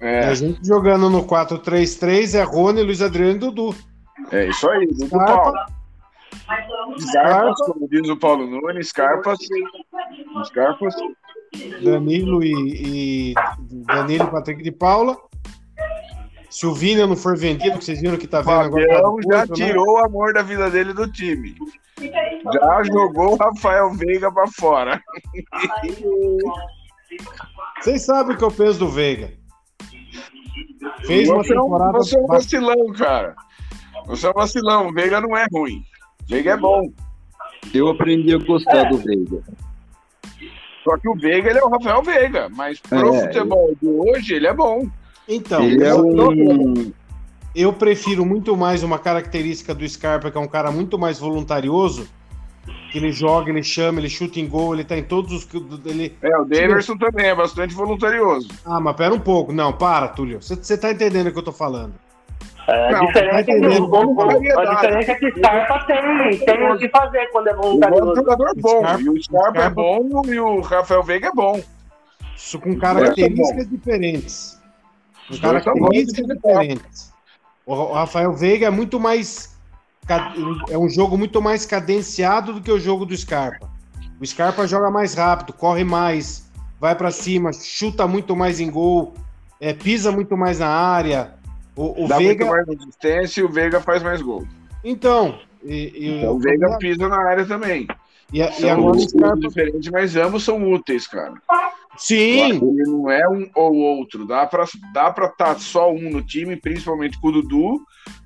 É, 0.00 0.26
a 0.26 0.34
gente 0.34 0.66
jogando 0.66 1.08
no 1.08 1.24
4-3-3 1.24 2.34
é 2.38 2.42
Rony, 2.42 2.82
Luiz 2.82 3.00
Adriano 3.00 3.36
e 3.36 3.38
Dudu. 3.38 3.74
é 4.30 4.48
isso 4.48 4.68
aí, 4.68 4.86
Dudu. 4.86 5.08
Paulo. 5.08 5.54
Scarpas, 6.98 7.58
como 7.66 7.88
diz 7.88 8.08
o 8.08 8.16
Paulo 8.16 8.46
Nunes, 8.46 8.88
Scarpas 8.88 9.38
Scarpas. 10.44 10.94
Danilo 11.82 12.42
e, 12.42 13.32
e 13.32 13.34
Danilo 13.86 14.24
e 14.24 14.30
Patrick 14.30 14.62
de 14.62 14.72
Paula. 14.72 15.16
Se 16.50 16.66
o 16.66 16.74
Vina 16.74 17.06
não 17.06 17.16
for 17.16 17.36
vendido, 17.36 17.78
que 17.78 17.84
vocês 17.84 18.00
viram 18.00 18.16
que 18.16 18.28
tá 18.28 18.40
vendo 18.40 18.52
agora. 18.52 18.86
tá 18.86 18.94
Fabião 18.94 19.16
no 19.16 19.22
já 19.22 19.46
né? 19.46 19.54
tirou 19.54 19.94
o 19.94 20.04
amor 20.04 20.32
da 20.32 20.42
vida 20.42 20.70
dele 20.70 20.92
do 20.92 21.10
time. 21.10 21.56
Já 22.00 22.82
jogou 22.84 23.32
o 23.32 23.36
Rafael 23.36 23.90
Veiga 23.90 24.30
pra 24.30 24.46
fora. 24.46 25.02
Vocês 27.80 28.02
sabem 28.02 28.34
o 28.34 28.38
que 28.38 28.44
eu 28.44 28.50
penso 28.50 28.78
do 28.78 28.88
Veiga. 28.88 29.32
Fez 31.06 31.28
uma 31.28 31.42
Você 31.42 31.54
é 31.54 31.60
um- 31.60 31.64
temporada. 31.64 31.98
Você 31.98 32.16
é 32.16 32.20
um 32.20 32.26
vacilão, 32.26 32.92
cara. 32.96 33.34
Você 34.06 34.26
é 34.26 34.30
um 34.30 34.34
vacilão. 34.34 34.88
O 34.88 34.92
Veiga 34.92 35.20
não 35.20 35.36
é 35.36 35.46
ruim. 35.52 35.82
O 36.22 36.30
Veiga 36.30 36.52
é 36.52 36.56
bom. 36.56 36.90
Eu 37.72 37.88
aprendi 37.88 38.34
a 38.34 38.38
gostar 38.38 38.84
do 38.90 38.98
Veiga. 38.98 39.42
Só 40.84 40.98
que 40.98 41.08
o 41.08 41.14
Veiga 41.14 41.48
ele 41.50 41.58
é 41.58 41.64
o 41.64 41.68
Rafael 41.70 42.02
Veiga. 42.02 42.48
Mas 42.50 42.78
pro 42.80 43.14
É, 43.14 43.20
futebol 43.26 43.74
de 43.80 43.88
hoje, 43.88 44.34
ele 44.34 44.46
é 44.46 44.52
bom. 44.54 44.86
Então, 45.26 45.62
Ele 45.62 45.82
é 45.82 45.94
um. 45.94 46.92
eu 47.54 47.72
prefiro 47.72 48.26
muito 48.26 48.54
mais 48.56 48.82
uma 48.82 48.98
característica 48.98 49.74
do 49.74 49.88
Scarpa, 49.88 50.30
que 50.30 50.36
é 50.36 50.40
um 50.40 50.46
cara 50.46 50.70
muito 50.70 50.98
mais 50.98 51.18
voluntarioso. 51.18 52.06
Que 52.90 52.98
ele 52.98 53.12
joga, 53.12 53.50
ele 53.50 53.62
chama, 53.62 54.00
ele 54.00 54.08
chuta 54.08 54.38
em 54.40 54.48
gol, 54.48 54.74
ele 54.74 54.84
tá 54.84 54.96
em 54.96 55.02
todos 55.02 55.32
os. 55.32 55.48
Ele... 55.84 56.16
É, 56.22 56.38
o 56.38 56.44
Daverson 56.44 56.96
também 56.96 57.26
é 57.26 57.34
bastante 57.34 57.74
voluntarioso. 57.74 58.48
Ah, 58.64 58.80
mas 58.80 58.96
pera 58.96 59.12
um 59.12 59.18
pouco. 59.20 59.52
Não, 59.52 59.72
para, 59.72 60.08
Túlio. 60.08 60.40
Você 60.40 60.76
tá 60.78 60.90
entendendo 60.92 61.26
o 61.28 61.32
que 61.32 61.38
eu 61.38 61.42
tô 61.42 61.52
falando. 61.52 61.92
É, 62.66 62.92
Não, 62.92 63.02
a 63.02 63.06
diferença 63.06 63.38
é 63.40 63.42
que 63.44 63.52
o- 63.66 63.84
o- 63.84 64.14
Variedade. 64.14 64.68
a 64.68 64.74
diferença 64.74 65.12
é 65.12 65.14
que 65.16 65.30
Scarpa 65.32 65.78
tem, 65.86 66.38
tem 66.38 66.70
o 66.72 66.78
que 66.78 66.88
fazer 66.88 67.26
quando 67.30 67.48
é 67.48 67.52
O 67.52 67.56
Gomes 67.56 67.82
é 67.82 67.86
um 67.86 67.90
voluntarioso. 67.90 68.14
jogador 68.16 68.54
bom. 68.56 68.78
Scarpa- 68.80 69.02
e 69.02 69.08
o 69.10 69.22
Scarpa, 69.22 69.48
é 69.48 69.60
Scarpa- 69.60 69.74
bom 69.74 70.22
e 70.26 70.40
o 70.40 70.60
Rafael 70.60 71.02
Veiga 71.02 71.28
é 71.28 71.32
bom. 71.32 71.60
Isso 72.34 72.58
com 72.60 72.74
características 72.78 73.68
diferentes. 73.68 74.58
Com 75.28 75.34
Os 75.34 75.40
dois 75.40 75.62
são 75.64 75.74
características 75.74 76.26
diferentes. 76.28 77.12
O 77.66 77.74
o 77.74 77.92
Rafael 77.92 78.32
Veiga 78.32 78.66
é 78.66 78.70
muito 78.70 78.98
mais. 78.98 79.53
É 80.68 80.76
um 80.78 80.88
jogo 80.88 81.16
muito 81.16 81.40
mais 81.40 81.64
cadenciado 81.64 82.52
do 82.52 82.60
que 82.60 82.70
o 82.70 82.78
jogo 82.78 83.06
do 83.06 83.16
Scarpa. 83.16 83.70
O 84.20 84.26
Scarpa 84.26 84.66
joga 84.66 84.90
mais 84.90 85.14
rápido, 85.14 85.52
corre 85.52 85.82
mais, 85.84 86.48
vai 86.80 86.94
pra 86.94 87.10
cima, 87.10 87.52
chuta 87.52 88.06
muito 88.06 88.36
mais 88.36 88.60
em 88.60 88.70
gol, 88.70 89.14
é, 89.60 89.72
pisa 89.72 90.12
muito 90.12 90.36
mais 90.36 90.58
na 90.58 90.68
área. 90.68 91.34
O, 91.74 92.04
o 92.04 92.08
Dá 92.08 92.18
Veiga. 92.18 92.44
muito 92.44 92.56
mais 92.56 92.78
resistência 92.78 93.40
e 93.40 93.44
o 93.44 93.48
Veiga 93.48 93.80
faz 93.80 94.02
mais 94.02 94.20
gol. 94.22 94.46
Então. 94.84 95.38
E, 95.64 95.74
e- 95.94 96.18
Então, 96.18 96.34
o 96.34 96.38
Veiga 96.38 96.76
pisa 96.78 97.08
na 97.08 97.18
área 97.28 97.44
também. 97.46 97.86
e, 98.32 98.40
e 98.40 98.52
São 98.52 98.70
agora 98.70 98.96
o 98.96 99.00
Scarpa. 99.00 99.36
diferentes, 99.38 99.90
mas 99.90 100.14
ambos 100.16 100.44
são 100.44 100.70
úteis, 100.70 101.06
cara. 101.06 101.32
Sim! 101.96 102.56
Ele 102.56 102.82
não 102.86 103.10
é 103.10 103.28
um 103.28 103.48
ou 103.54 103.74
outro. 103.74 104.26
Dá 104.26 104.44
pra 104.46 104.64
dá 104.92 105.10
para 105.10 105.26
estar 105.26 105.58
só 105.60 105.90
um 105.92 106.10
no 106.10 106.20
time, 106.22 106.56
principalmente 106.56 107.18
com 107.20 107.28
o 107.28 107.32
Dudu, 107.32 107.80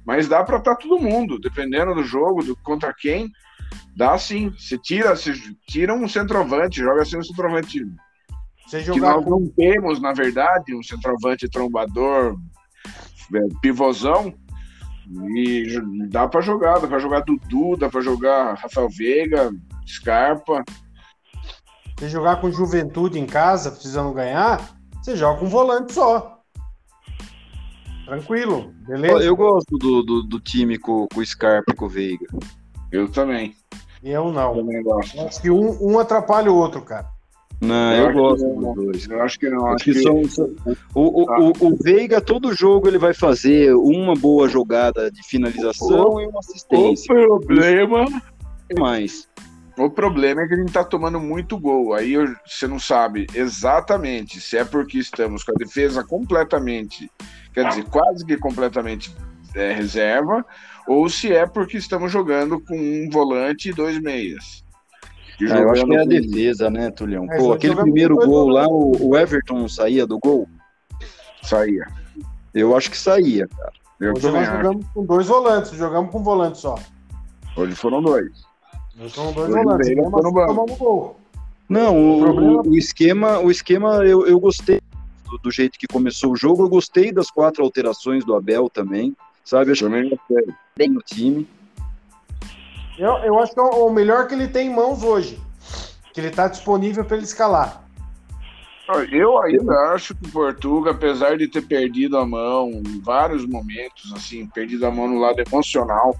mas 0.08 0.26
dá 0.26 0.42
pra 0.42 0.56
estar 0.56 0.74
todo 0.76 0.98
mundo, 0.98 1.38
dependendo 1.38 1.94
do 1.94 2.02
jogo, 2.02 2.42
do 2.42 2.56
contra 2.56 2.94
quem. 2.94 3.30
Dá 3.94 4.16
sim. 4.16 4.54
Se 4.56 4.78
tira, 4.78 5.14
se 5.14 5.34
tira 5.66 5.92
um 5.92 6.08
centroavante, 6.08 6.80
joga 6.80 7.02
assim 7.02 7.18
um 7.18 7.22
centroavante. 7.22 7.84
Você 8.66 8.82
Que 8.84 8.98
nós 8.98 9.22
com 9.22 9.28
não 9.28 9.46
temos, 9.48 10.00
na 10.00 10.14
verdade, 10.14 10.74
um 10.74 10.82
centroavante 10.82 11.46
trombador, 11.50 12.38
é, 13.34 13.40
pivôzão. 13.60 14.32
E 15.36 15.78
dá 16.08 16.26
pra 16.26 16.40
jogar, 16.40 16.78
dá 16.78 16.88
pra 16.88 16.98
jogar 16.98 17.20
Dudu, 17.20 17.76
dá 17.76 17.90
pra 17.90 18.00
jogar 18.00 18.54
Rafael 18.54 18.88
Veiga, 18.88 19.50
Scarpa. 19.86 20.64
Você 21.98 22.08
jogar 22.08 22.40
com 22.40 22.50
juventude 22.50 23.18
em 23.18 23.26
casa, 23.26 23.70
precisando 23.70 24.14
ganhar, 24.14 24.70
você 25.02 25.14
joga 25.14 25.40
com 25.40 25.44
um 25.44 25.50
volante 25.50 25.92
só. 25.92 26.37
Tranquilo, 28.08 28.72
beleza? 28.86 29.22
Eu 29.22 29.36
gosto 29.36 29.76
do, 29.76 30.02
do, 30.02 30.22
do 30.22 30.40
time 30.40 30.78
com, 30.78 31.06
com 31.12 31.20
o 31.20 31.26
Scarpa 31.26 31.72
e 31.72 31.76
com 31.76 31.84
o 31.84 31.88
Veiga. 31.90 32.26
Eu 32.90 33.06
também. 33.10 33.54
Eu 34.02 34.32
não. 34.32 34.54
Também 34.54 34.82
gosto. 34.82 35.14
Eu 35.16 35.26
Acho 35.26 35.42
que 35.42 35.50
um, 35.50 35.76
um 35.92 35.98
atrapalha 35.98 36.50
o 36.50 36.56
outro, 36.56 36.80
cara. 36.80 37.06
Não, 37.60 37.92
Eu 37.92 37.98
eu, 37.98 38.06
acho 38.08 38.18
gosto 38.18 38.44
que 38.46 38.52
não. 38.60 38.74
dos 38.74 38.84
dois. 38.84 39.08
Eu 39.08 39.22
acho 39.22 39.38
que 39.38 39.50
não. 39.50 39.66
Acho 39.66 39.74
Acho 39.74 39.84
que 39.84 39.92
que 39.92 40.02
são, 40.02 40.24
são- 40.24 40.54
o, 40.94 41.22
o, 41.22 41.48
o, 41.50 41.52
o 41.72 41.76
Veiga, 41.82 42.20
todo 42.20 42.54
jogo, 42.54 42.88
ele 42.88 42.98
vai 42.98 43.12
fazer 43.12 43.74
uma 43.74 44.14
boa 44.14 44.48
jogada 44.48 45.10
de 45.10 45.22
finalização 45.28 46.18
e 46.20 46.26
uma 46.26 46.36
o 46.36 46.38
assistência. 46.38 47.14
problema 47.14 48.06
mais. 48.78 49.28
O 49.76 49.90
problema 49.90 50.42
é 50.42 50.48
que 50.48 50.54
a 50.54 50.56
gente 50.56 50.72
tá 50.72 50.82
tomando 50.82 51.20
muito 51.20 51.58
gol. 51.58 51.92
Aí 51.94 52.14
eu- 52.14 52.34
você 52.46 52.66
não 52.66 52.78
sabe 52.78 53.26
exatamente 53.34 54.40
se 54.40 54.56
é 54.56 54.64
porque 54.64 54.98
estamos 54.98 55.42
com 55.44 55.52
a 55.52 55.54
defesa 55.54 56.02
completamente, 56.04 57.10
quer 57.62 57.68
dizer, 57.70 57.84
quase 57.86 58.24
que 58.24 58.36
completamente 58.36 59.14
é, 59.54 59.72
reserva, 59.72 60.44
ou 60.86 61.08
se 61.08 61.32
é 61.32 61.46
porque 61.46 61.76
estamos 61.76 62.12
jogando 62.12 62.60
com 62.60 62.76
um 62.76 63.08
volante 63.10 63.70
e 63.70 63.72
dois 63.72 64.00
meias. 64.00 64.64
E 65.40 65.44
Ah, 65.50 65.58
eu 65.58 65.70
acho 65.70 65.84
que 65.86 65.94
é 65.94 66.02
a 66.02 66.04
defesa, 66.04 66.68
né, 66.70 66.90
Tulião? 66.90 67.24
É, 67.30 67.36
Pô, 67.36 67.52
aquele 67.52 67.74
primeiro 67.76 68.14
dois 68.16 68.28
gol 68.28 68.48
lá, 68.48 68.66
o, 68.68 69.08
o 69.10 69.16
Everton 69.16 69.58
não 69.58 69.68
saía 69.68 70.06
do 70.06 70.18
gol? 70.18 70.48
Saía. 71.42 71.86
Eu 72.54 72.76
acho 72.76 72.90
que 72.90 72.96
saía, 72.96 73.46
cara. 73.48 73.72
Eu 74.00 74.12
Hoje 74.14 74.30
nós 74.30 74.48
acho. 74.48 74.56
jogamos 74.56 74.86
com 74.94 75.04
dois 75.04 75.26
volantes, 75.26 75.70
jogamos 75.72 76.10
com 76.10 76.18
um 76.18 76.22
volante 76.22 76.58
só. 76.58 76.76
Hoje 77.56 77.74
foram 77.74 78.02
dois. 78.02 78.30
Dois 78.96 79.16
Hoje 79.16 79.20
o 79.30 79.32
volantes. 79.32 79.86
Veiga 79.88 80.02
Mesmo 80.02 80.16
ficou 80.16 80.22
no 80.22 80.28
assim, 80.28 80.34
banco. 80.34 80.54
tomamos 80.54 80.78
gol. 80.78 81.20
Não, 81.68 81.96
o, 81.96 82.60
o- 82.62 82.68
o 82.70 82.76
esquema, 82.78 83.38
o 83.40 83.50
esquema 83.50 83.96
eu, 84.04 84.26
eu 84.26 84.40
gostei 84.40 84.80
do, 85.28 85.38
do 85.38 85.50
jeito 85.50 85.78
que 85.78 85.86
começou 85.86 86.32
o 86.32 86.36
jogo, 86.36 86.64
eu 86.64 86.68
gostei 86.68 87.12
das 87.12 87.30
quatro 87.30 87.62
alterações 87.62 88.24
do 88.24 88.34
Abel 88.34 88.68
também, 88.68 89.16
sabe? 89.44 89.72
Acho 89.72 89.88
que 89.88 90.54
bem 90.76 90.88
no 90.88 91.02
time. 91.02 91.48
Eu, 92.98 93.12
eu 93.18 93.38
acho 93.38 93.54
que 93.54 93.60
é 93.60 93.62
o 93.62 93.90
melhor 93.90 94.26
que 94.26 94.34
ele 94.34 94.48
tem 94.48 94.68
em 94.68 94.74
mãos 94.74 95.02
hoje. 95.02 95.40
Que 96.12 96.20
ele 96.20 96.30
tá 96.30 96.48
disponível 96.48 97.04
para 97.04 97.16
ele 97.16 97.24
escalar. 97.24 97.84
Eu 99.10 99.38
ainda 99.42 99.92
acho 99.92 100.14
que 100.14 100.26
o 100.26 100.32
Portuga, 100.32 100.92
apesar 100.92 101.36
de 101.36 101.46
ter 101.46 101.60
perdido 101.60 102.16
a 102.16 102.26
mão 102.26 102.70
em 102.70 103.00
vários 103.00 103.44
momentos, 103.44 104.10
assim, 104.14 104.46
perdido 104.46 104.86
a 104.86 104.90
mão 104.90 105.06
no 105.06 105.18
lado 105.18 105.42
emocional, 105.46 106.16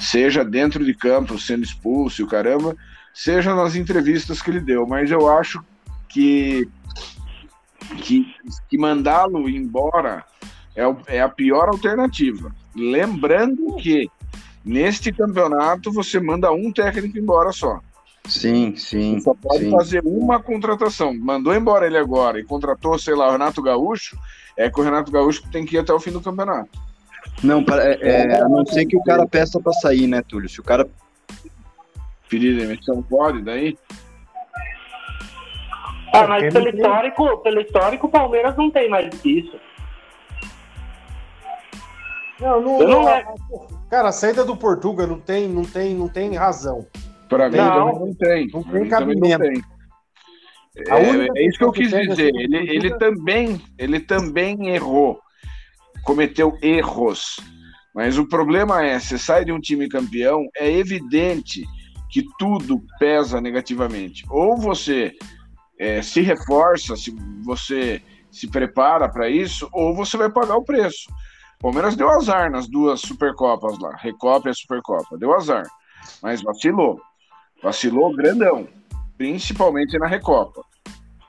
seja 0.00 0.44
dentro 0.44 0.84
de 0.84 0.92
campo, 0.92 1.38
sendo 1.38 1.62
expulso 1.62 2.20
e 2.20 2.24
o 2.24 2.26
caramba, 2.26 2.76
seja 3.14 3.54
nas 3.54 3.76
entrevistas 3.76 4.42
que 4.42 4.50
ele 4.50 4.60
deu, 4.60 4.86
mas 4.88 5.08
eu 5.10 5.28
acho 5.30 5.64
que 6.08 6.68
que, 7.98 8.34
que 8.68 8.78
mandá-lo 8.78 9.48
embora 9.48 10.24
é, 10.74 10.86
o- 10.86 10.96
é 11.06 11.20
a 11.20 11.28
pior 11.28 11.68
alternativa. 11.68 12.54
Lembrando 12.74 13.76
que 13.76 14.08
neste 14.64 15.12
campeonato 15.12 15.92
você 15.92 16.18
manda 16.20 16.52
um 16.52 16.72
técnico 16.72 17.18
embora 17.18 17.52
só. 17.52 17.80
Sim, 18.28 18.76
sim. 18.76 19.18
Só 19.20 19.34
pode 19.34 19.64
sim. 19.64 19.70
fazer 19.70 20.02
uma 20.04 20.40
contratação. 20.40 21.12
Mandou 21.14 21.54
embora 21.54 21.86
ele 21.86 21.96
agora 21.96 22.38
e 22.38 22.44
contratou, 22.44 22.98
sei 22.98 23.14
lá, 23.14 23.28
o 23.28 23.32
Renato 23.32 23.62
Gaúcho, 23.62 24.16
é 24.56 24.70
que 24.70 24.78
o 24.78 24.84
Renato 24.84 25.10
Gaúcho 25.10 25.42
tem 25.50 25.64
que 25.64 25.76
ir 25.76 25.78
até 25.78 25.92
o 25.92 25.98
fim 25.98 26.12
do 26.12 26.20
campeonato. 26.20 26.68
Não, 27.42 27.64
para- 27.64 27.82
é, 27.84 27.98
é, 28.02 28.40
a 28.40 28.48
não 28.48 28.64
ser 28.66 28.86
que 28.86 28.96
o 28.96 29.02
cara 29.02 29.26
peça 29.26 29.58
pra 29.60 29.72
sair, 29.72 30.06
né, 30.06 30.22
Túlio? 30.22 30.48
Se 30.48 30.60
o 30.60 30.62
cara. 30.62 30.88
Pedir 32.28 32.56
demissão 32.56 33.02
pode, 33.02 33.42
daí? 33.42 33.76
Ah, 36.12 36.26
mas 36.26 36.52
pelo 36.52 36.68
histórico, 36.68 37.38
pelo 37.38 37.60
histórico, 37.60 38.06
o 38.06 38.10
Palmeiras 38.10 38.56
não 38.56 38.70
tem 38.70 38.88
mais 38.88 39.08
que 39.20 39.40
isso. 39.40 39.58
Não, 42.40 42.60
não, 42.60 42.80
Eu 42.80 42.88
não 42.88 43.02
não- 43.04 43.80
Cara, 43.90 44.08
a 44.08 44.12
saída 44.12 44.44
do 44.44 44.56
Portuga 44.56 45.06
não 45.06 45.20
tem, 45.20 45.48
não 45.48 45.62
tem, 45.62 45.94
não 45.94 46.08
tem 46.08 46.34
razão. 46.34 46.86
Para 47.28 47.48
mim 47.48 47.56
Não, 47.58 48.06
não 48.06 48.14
tem. 48.14 48.48
não 48.52 48.62
tem 48.62 48.88
cabimento. 48.88 49.44
É, 50.88 51.38
é 51.38 51.46
isso 51.46 51.58
que 51.58 51.64
eu 51.64 51.72
quis 51.72 51.90
dizer. 51.90 52.32
Ele, 52.34 52.56
ele 52.56 52.96
também, 52.96 53.60
ele 53.78 54.00
também 54.00 54.68
errou, 54.70 55.20
cometeu 56.04 56.56
erros. 56.62 57.36
Mas 57.94 58.16
o 58.16 58.26
problema 58.28 58.84
é, 58.84 58.98
você 58.98 59.18
sai 59.18 59.44
de 59.44 59.52
um 59.52 59.60
time 59.60 59.88
campeão, 59.88 60.46
é 60.56 60.70
evidente 60.70 61.64
que 62.10 62.24
tudo 62.38 62.80
pesa 62.98 63.40
negativamente. 63.40 64.24
Ou 64.30 64.56
você 64.56 65.12
é, 65.80 66.02
se 66.02 66.20
reforça, 66.20 66.94
se 66.94 67.10
você 67.42 68.02
se 68.30 68.46
prepara 68.46 69.08
para 69.08 69.30
isso, 69.30 69.66
ou 69.72 69.96
você 69.96 70.18
vai 70.18 70.30
pagar 70.30 70.56
o 70.56 70.62
preço. 70.62 71.10
O 71.58 71.62
Palmeiras 71.62 71.96
deu 71.96 72.10
azar 72.10 72.50
nas 72.50 72.68
duas 72.68 73.00
Supercopas 73.00 73.78
lá, 73.78 73.96
Recopa 73.96 74.48
e 74.48 74.50
a 74.50 74.54
Supercopa, 74.54 75.16
deu 75.16 75.34
azar, 75.34 75.66
mas 76.22 76.42
vacilou. 76.42 77.00
Vacilou 77.62 78.14
grandão, 78.14 78.68
principalmente 79.16 79.98
na 79.98 80.06
Recopa. 80.06 80.62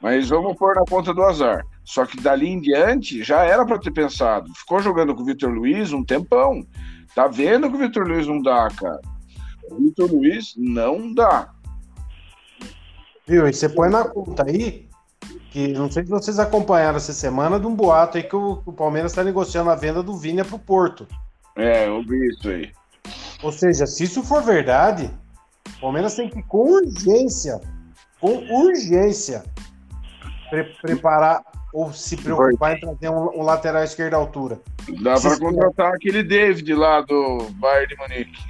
Mas 0.01 0.29
vamos 0.29 0.58
pôr 0.58 0.75
na 0.75 0.84
conta 0.89 1.13
do 1.13 1.24
azar. 1.24 1.65
Só 1.84 2.05
que 2.05 2.20
dali 2.20 2.48
em 2.48 2.60
diante 2.60 3.24
já 3.24 3.43
era 3.43 3.65
para 3.65 3.79
ter 3.79 3.91
pensado. 3.91 4.51
Ficou 4.55 4.79
jogando 4.79 5.15
com 5.15 5.22
o 5.22 5.25
Vitor 5.25 5.50
Luiz 5.50 5.93
um 5.93 6.03
tempão. 6.03 6.65
Tá 7.13 7.27
vendo 7.27 7.70
que 7.70 7.75
o 7.75 7.79
Vitor 7.79 8.08
Luiz 8.08 8.27
não 8.27 8.41
dá, 8.41 8.67
cara. 8.70 9.01
O 9.70 9.75
Vitor 9.75 10.12
Luiz 10.12 10.53
não 10.58 11.13
dá. 11.13 11.53
Viu? 13.31 13.47
E 13.47 13.53
você 13.53 13.69
põe 13.69 13.89
na 13.89 14.03
conta 14.03 14.43
aí 14.45 14.89
que 15.51 15.69
não 15.69 15.89
sei 15.89 16.03
se 16.03 16.09
vocês 16.09 16.38
acompanharam 16.38 16.97
essa 16.97 17.13
semana 17.13 17.57
de 17.57 17.65
um 17.65 17.73
boato 17.73 18.17
aí 18.17 18.23
que 18.23 18.35
o, 18.35 18.61
o 18.65 18.73
Palmeiras 18.73 19.13
está 19.13 19.23
negociando 19.23 19.69
a 19.69 19.75
venda 19.75 20.03
do 20.03 20.17
Vinha 20.17 20.43
para 20.43 20.57
o 20.57 20.59
Porto. 20.59 21.07
É, 21.55 21.88
eu 21.88 22.03
vi 22.03 22.27
isso 22.27 22.50
aí. 22.50 22.71
Ou 23.41 23.53
seja, 23.53 23.88
se 23.88 24.03
isso 24.03 24.21
for 24.21 24.43
verdade, 24.43 25.09
o 25.77 25.79
Palmeiras 25.79 26.13
tem 26.13 26.29
que, 26.29 26.43
com 26.43 26.73
urgência, 26.73 27.61
com 28.19 28.35
urgência, 28.53 29.45
pre 30.50 30.65
preparar 30.81 31.41
ou 31.73 31.93
se 31.93 32.17
preocupar 32.17 32.75
em 32.75 32.81
trazer 32.81 33.09
um, 33.09 33.39
um 33.39 33.43
lateral 33.43 33.85
esquerdo 33.85 34.15
à 34.15 34.17
altura. 34.17 34.59
Dá 35.01 35.17
para 35.17 35.39
contratar 35.39 35.93
aquele 35.93 36.21
David 36.21 36.73
lá 36.73 37.00
do 37.00 37.47
Bayern 37.51 37.88
de 37.88 37.95
Munique, 37.95 38.43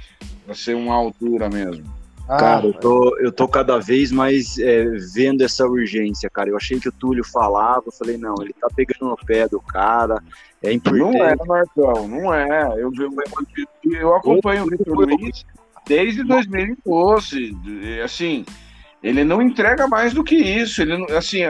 para 0.44 0.56
ser 0.56 0.74
uma 0.74 0.94
altura 0.96 1.48
mesmo. 1.48 2.01
Ah, 2.32 2.36
cara, 2.38 2.66
eu 2.66 2.72
tô, 2.72 3.18
eu 3.18 3.30
tô 3.30 3.46
cada 3.46 3.78
vez 3.78 4.10
mais 4.10 4.58
é, 4.58 4.84
vendo 5.14 5.42
essa 5.42 5.66
urgência, 5.66 6.30
cara. 6.30 6.48
Eu 6.48 6.56
achei 6.56 6.80
que 6.80 6.88
o 6.88 6.92
Túlio 6.92 7.22
falava, 7.22 7.82
eu 7.84 7.92
falei, 7.92 8.16
não, 8.16 8.34
ele 8.40 8.54
tá 8.58 8.68
pegando 8.74 9.10
no 9.10 9.16
pé 9.16 9.46
do 9.46 9.60
cara, 9.60 10.22
é 10.62 10.72
importante. 10.72 11.12
Não 11.12 11.24
é, 11.24 11.36
Marcão, 11.46 12.08
não 12.08 12.32
é. 12.32 12.68
Eu, 12.78 12.90
eu, 12.98 13.14
eu 13.84 14.14
acompanho 14.14 14.64
o 14.64 14.66
Vitor 14.70 14.96
Luiz 14.96 15.44
desde 15.86 16.24
2012. 16.24 17.54
Assim, 18.02 18.46
ele 19.02 19.24
não 19.24 19.42
entrega 19.42 19.86
mais 19.86 20.14
do 20.14 20.24
que 20.24 20.36
isso. 20.36 20.80
Ele, 20.80 21.04
assim, 21.14 21.40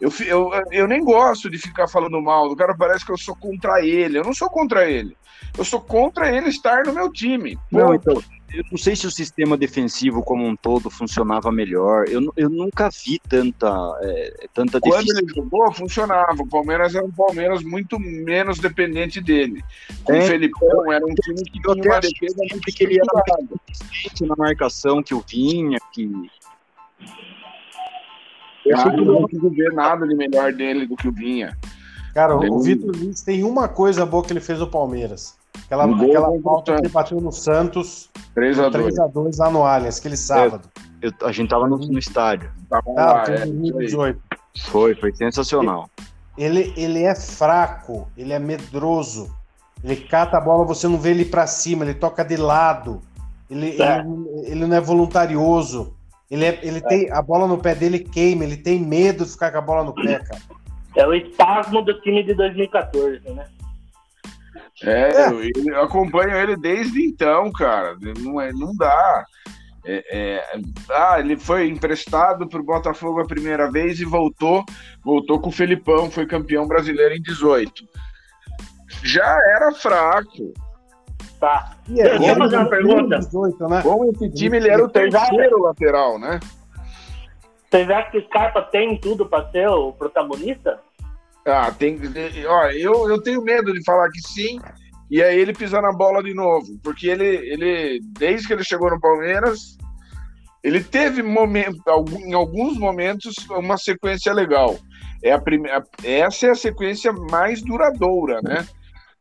eu, 0.00 0.10
eu, 0.26 0.50
eu 0.72 0.88
nem 0.88 1.04
gosto 1.04 1.48
de 1.48 1.56
ficar 1.56 1.86
falando 1.86 2.20
mal 2.20 2.48
do 2.48 2.56
cara, 2.56 2.74
parece 2.76 3.06
que 3.06 3.12
eu 3.12 3.18
sou 3.18 3.36
contra 3.36 3.80
ele. 3.80 4.18
Eu 4.18 4.24
não 4.24 4.34
sou 4.34 4.50
contra 4.50 4.90
ele. 4.90 5.16
Eu 5.56 5.64
sou 5.64 5.80
contra 5.80 6.34
ele 6.34 6.48
estar 6.48 6.84
no 6.84 6.92
meu 6.92 7.12
time. 7.12 7.56
Não, 7.70 7.94
então, 7.94 8.20
eu 8.52 8.64
não 8.70 8.78
sei 8.78 8.94
se 8.94 9.06
o 9.06 9.10
sistema 9.10 9.56
defensivo 9.56 10.22
como 10.22 10.46
um 10.46 10.54
todo 10.54 10.88
funcionava 10.88 11.50
melhor. 11.50 12.08
Eu, 12.08 12.32
eu 12.36 12.48
nunca 12.48 12.88
vi 12.88 13.18
tanta, 13.28 13.68
é, 14.02 14.46
tanta 14.54 14.80
Quando 14.80 15.10
ele 15.10 15.28
jogou, 15.34 15.72
funcionava. 15.72 16.42
O 16.42 16.48
Palmeiras 16.48 16.94
era 16.94 17.04
um 17.04 17.10
Palmeiras 17.10 17.62
muito 17.62 17.98
menos 17.98 18.58
dependente 18.58 19.20
dele. 19.20 19.64
Com 20.04 20.12
é, 20.12 20.18
o 20.20 20.22
Felipão, 20.22 20.92
era 20.92 21.04
um 21.04 21.14
time 21.14 21.42
que 21.44 21.60
tinha 21.60 21.74
uma 21.74 22.00
defesa 22.00 22.36
muito 22.38 22.60
que 22.60 22.84
ele 22.84 22.98
era 22.98 24.26
na 24.26 24.36
marcação 24.36 25.02
que 25.02 25.14
o 25.14 25.24
Vinha, 25.28 25.78
que. 25.92 26.10
Eu 28.64 28.76
ah, 28.78 28.92
não 28.92 29.22
consigo 29.22 29.50
ver 29.50 29.72
nada 29.72 30.06
de 30.06 30.14
melhor 30.14 30.52
dele 30.52 30.86
do 30.86 30.96
que 30.96 31.08
o 31.08 31.12
Vinha. 31.12 31.56
Cara, 32.14 32.34
o 32.34 32.60
Vitor 32.62 32.96
Luiz 32.96 33.22
tem 33.22 33.44
uma 33.44 33.68
coisa 33.68 34.06
boa 34.06 34.24
que 34.24 34.32
ele 34.32 34.40
fez 34.40 34.58
no 34.58 34.66
Palmeiras. 34.66 35.35
Aquela, 35.66 35.86
um 35.86 35.94
aquela 35.96 36.40
falta 36.40 36.74
que 36.74 36.80
ele 36.80 36.88
bateu 36.88 37.20
no 37.20 37.32
Santos. 37.32 38.08
3x2 38.36 39.38
lá 39.38 39.50
no 39.50 39.64
Allianz, 39.64 39.98
aquele 39.98 40.16
sábado. 40.16 40.68
Eu, 41.02 41.12
a 41.22 41.32
gente 41.32 41.50
tava 41.50 41.66
no, 41.66 41.76
no 41.76 41.98
estádio. 41.98 42.50
Tava 42.70 42.94
tá, 42.94 43.12
lá, 43.12 43.24
é, 43.24 43.46
2018. 43.46 44.20
Foi, 44.68 44.94
foi 44.94 45.14
sensacional. 45.14 45.90
Ele, 46.38 46.72
ele 46.76 47.02
é 47.02 47.14
fraco, 47.14 48.08
ele 48.16 48.32
é 48.32 48.38
medroso. 48.38 49.34
Ele 49.82 49.96
cata 49.96 50.38
a 50.38 50.40
bola, 50.40 50.64
você 50.64 50.86
não 50.86 50.98
vê 50.98 51.10
ele 51.10 51.24
para 51.24 51.46
cima, 51.46 51.84
ele 51.84 51.94
toca 51.94 52.24
de 52.24 52.36
lado. 52.36 53.00
Ele, 53.50 53.80
é. 53.80 54.00
ele, 54.00 54.50
ele, 54.50 54.66
não 54.66 54.76
é 54.76 54.80
voluntarioso. 54.80 55.94
Ele, 56.30 56.44
é, 56.44 56.58
ele 56.62 56.78
é. 56.78 56.80
tem 56.80 57.10
a 57.10 57.20
bola 57.20 57.46
no 57.46 57.58
pé 57.58 57.74
dele 57.74 57.98
queima, 57.98 58.44
ele 58.44 58.56
tem 58.56 58.80
medo 58.80 59.24
de 59.24 59.30
ficar 59.30 59.50
com 59.50 59.58
a 59.58 59.62
bola 59.62 59.84
no 59.84 59.94
pé, 59.94 60.20
cara. 60.20 60.42
É 60.96 61.06
o 61.06 61.12
espasmo 61.12 61.82
do 61.82 62.00
time 62.00 62.22
de 62.22 62.34
2014, 62.34 63.20
né? 63.30 63.46
É, 64.82 65.10
é. 65.10 65.28
Eu, 65.28 65.42
eu, 65.66 65.82
acompanho 65.82 66.36
ele 66.36 66.56
desde 66.56 67.04
então, 67.06 67.50
cara. 67.52 67.96
Não, 68.18 68.40
é, 68.40 68.52
não 68.52 68.74
dá. 68.76 69.24
É, 69.84 70.04
é, 70.10 70.60
ah, 70.90 71.20
ele 71.20 71.38
foi 71.38 71.68
emprestado 71.68 72.48
para 72.48 72.60
o 72.60 72.64
Botafogo 72.64 73.20
a 73.20 73.26
primeira 73.26 73.70
vez 73.70 74.00
e 74.00 74.04
voltou, 74.04 74.64
voltou 75.04 75.40
com 75.40 75.48
o 75.48 75.52
Felipão, 75.52 76.10
foi 76.10 76.26
campeão 76.26 76.66
brasileiro 76.66 77.14
em 77.14 77.22
18. 77.22 77.84
Já 79.04 79.38
era 79.56 79.72
fraco. 79.72 80.52
Tá. 81.38 81.76
E 81.88 82.00
é, 82.00 82.18
vou 82.18 82.34
fazer 82.34 82.56
uma 82.56 82.68
pergunta. 82.68 83.18
18, 83.18 83.68
né? 83.68 83.82
Bom, 83.82 84.04
esse 84.10 84.30
time 84.30 84.56
ele 84.56 84.68
era 84.68 84.84
o 84.84 84.88
terceiro 84.88 85.62
lateral, 85.62 86.18
né? 86.18 86.40
Vocês 87.70 87.90
acham 87.90 88.10
que 88.10 88.18
o 88.18 88.24
Scarpa 88.24 88.62
tem 88.62 88.98
tudo 88.98 89.26
para 89.26 89.48
ser 89.50 89.68
o 89.68 89.92
protagonista? 89.92 90.80
Ah, 91.46 91.70
tem. 91.70 91.98
Ó, 92.48 92.66
eu, 92.70 93.08
eu 93.08 93.22
tenho 93.22 93.42
medo 93.42 93.72
de 93.72 93.84
falar 93.84 94.10
que 94.10 94.20
sim, 94.20 94.58
e 95.10 95.22
aí 95.22 95.38
ele 95.38 95.52
pisar 95.52 95.80
na 95.80 95.92
bola 95.92 96.22
de 96.22 96.34
novo. 96.34 96.78
Porque 96.82 97.06
ele, 97.08 97.24
ele 97.24 98.00
desde 98.18 98.46
que 98.46 98.52
ele 98.52 98.64
chegou 98.64 98.90
no 98.90 99.00
Palmeiras, 99.00 99.76
ele 100.62 100.82
teve 100.82 101.22
momento, 101.22 101.80
em 102.18 102.34
alguns 102.34 102.76
momentos 102.76 103.34
uma 103.50 103.78
sequência 103.78 104.32
legal. 104.32 104.76
É 105.22 105.32
a 105.32 105.40
primeira, 105.40 105.84
essa 106.02 106.48
é 106.48 106.50
a 106.50 106.56
sequência 106.56 107.12
mais 107.12 107.62
duradoura, 107.62 108.40
né? 108.42 108.66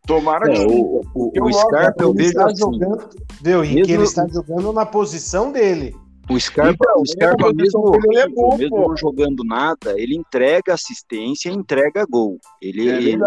Tomara 0.07 0.51
é, 0.51 0.55
que. 0.55 0.65
O, 0.65 1.01
o, 1.13 1.31
o 1.47 1.53
Scarpa 1.53 2.03
eu 2.03 2.13
vejo 2.13 2.39
assim, 2.41 2.57
jogando, 2.57 3.09
viu, 3.41 3.63
e 3.63 3.81
que 3.83 3.91
ele 3.91 4.03
está 4.03 4.27
jogando 4.27 4.73
na 4.73 4.85
posição 4.85 5.51
dele. 5.51 5.95
O 6.27 6.39
Scarpa, 6.39 6.73
então, 6.73 7.01
o 7.01 7.05
Scarpa 7.05 7.53
mesmo, 7.53 7.95
é 8.17 8.27
bom, 8.27 8.57
mesmo 8.57 8.87
não 8.87 8.97
jogando 8.97 9.43
nada, 9.43 9.99
ele 9.99 10.15
entrega 10.15 10.73
assistência 10.73 11.49
e 11.49 11.53
entrega 11.53 12.05
gol. 12.09 12.39
Ele 12.59 12.89
é, 12.89 12.95
ele, 12.95 13.19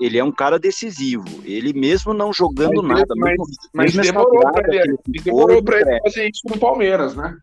ele, 0.00 0.18
é 0.18 0.24
um 0.24 0.32
cara 0.32 0.58
decisivo. 0.58 1.26
Ele 1.44 1.74
mesmo 1.74 2.14
não 2.14 2.32
jogando 2.32 2.82
mas, 2.82 3.00
nada. 3.00 3.14
Mas, 3.16 3.36
mas 3.74 3.94
demorou 3.94 4.40
para 4.50 4.74
ele, 4.74 4.98
demorou 5.06 5.62
pra 5.62 5.80
ele 5.80 6.00
fazer 6.02 6.30
isso 6.30 6.42
no 6.48 6.58
Palmeiras, 6.58 7.14
né? 7.14 7.36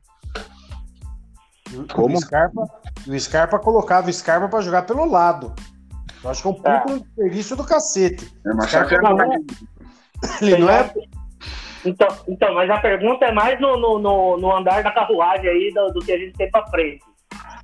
Como? 1.94 2.18
O 2.18 2.22
Scarpa, 2.22 2.68
o 3.08 3.20
Scarpa 3.20 3.60
colocava 3.60 4.10
o 4.10 4.14
Scarpa 4.14 4.48
para 4.48 4.62
jogar 4.62 4.84
pelo 4.84 5.06
lado. 5.06 5.54
Eu 6.24 6.32
acho 6.32 6.42
que 6.42 6.48
é 6.48 6.52
um 6.52 6.56
pouco 6.56 6.92
um 6.92 6.98
desperdício 6.98 7.56
do 7.56 7.64
cacete. 7.64 8.34
É, 8.44 8.54
mas 8.56 8.70
Scarpa 8.70 9.02
não 9.02 9.22
é, 9.22 9.40
ele 10.42 10.58
não 10.58 10.70
é 10.70 10.92
então, 11.86 12.08
então, 12.28 12.54
mas 12.54 12.70
a 12.70 12.80
pergunta 12.80 13.26
é 13.26 13.32
mais 13.32 13.60
no, 13.60 13.78
no, 13.78 14.38
no 14.38 14.56
andar 14.56 14.84
da 14.84 14.92
carruagem 14.92 15.50
aí 15.50 15.72
do, 15.74 15.94
do, 15.94 16.00
que 16.00 16.12
a 16.12 16.18
gente 16.18 16.34
tem 16.34 16.50
para 16.50 16.68
frente. 16.68 17.04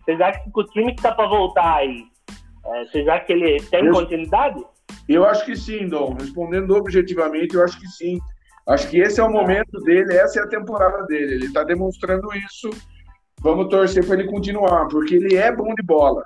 Vocês 0.03 0.19
acham 0.21 0.43
que 0.43 0.59
o 0.59 0.63
time 0.65 0.95
que 0.95 1.01
tá 1.01 1.11
para 1.11 1.27
voltar 1.27 1.77
aí, 1.77 2.03
é, 2.65 2.85
vocês 2.85 3.07
acham 3.07 3.25
que 3.25 3.33
ele 3.33 3.61
tem 3.63 3.85
eu, 3.85 3.93
continuidade? 3.93 4.63
Eu 5.07 5.25
acho 5.25 5.45
que 5.45 5.55
sim, 5.55 5.87
Dom. 5.87 6.15
Respondendo 6.19 6.75
objetivamente, 6.75 7.55
eu 7.55 7.63
acho 7.63 7.79
que 7.79 7.87
sim. 7.87 8.19
Acho 8.67 8.89
que 8.89 8.99
esse 8.99 9.19
é 9.19 9.23
o 9.23 9.31
momento 9.31 9.79
dele, 9.81 10.13
essa 10.15 10.39
é 10.39 10.43
a 10.43 10.47
temporada 10.47 11.03
dele. 11.05 11.33
Ele 11.33 11.45
está 11.45 11.63
demonstrando 11.63 12.27
isso. 12.35 12.69
Vamos 13.41 13.69
torcer 13.69 14.05
para 14.05 14.19
ele 14.19 14.29
continuar, 14.29 14.87
porque 14.87 15.15
ele 15.15 15.35
é 15.35 15.51
bom 15.51 15.73
de 15.73 15.83
bola. 15.83 16.23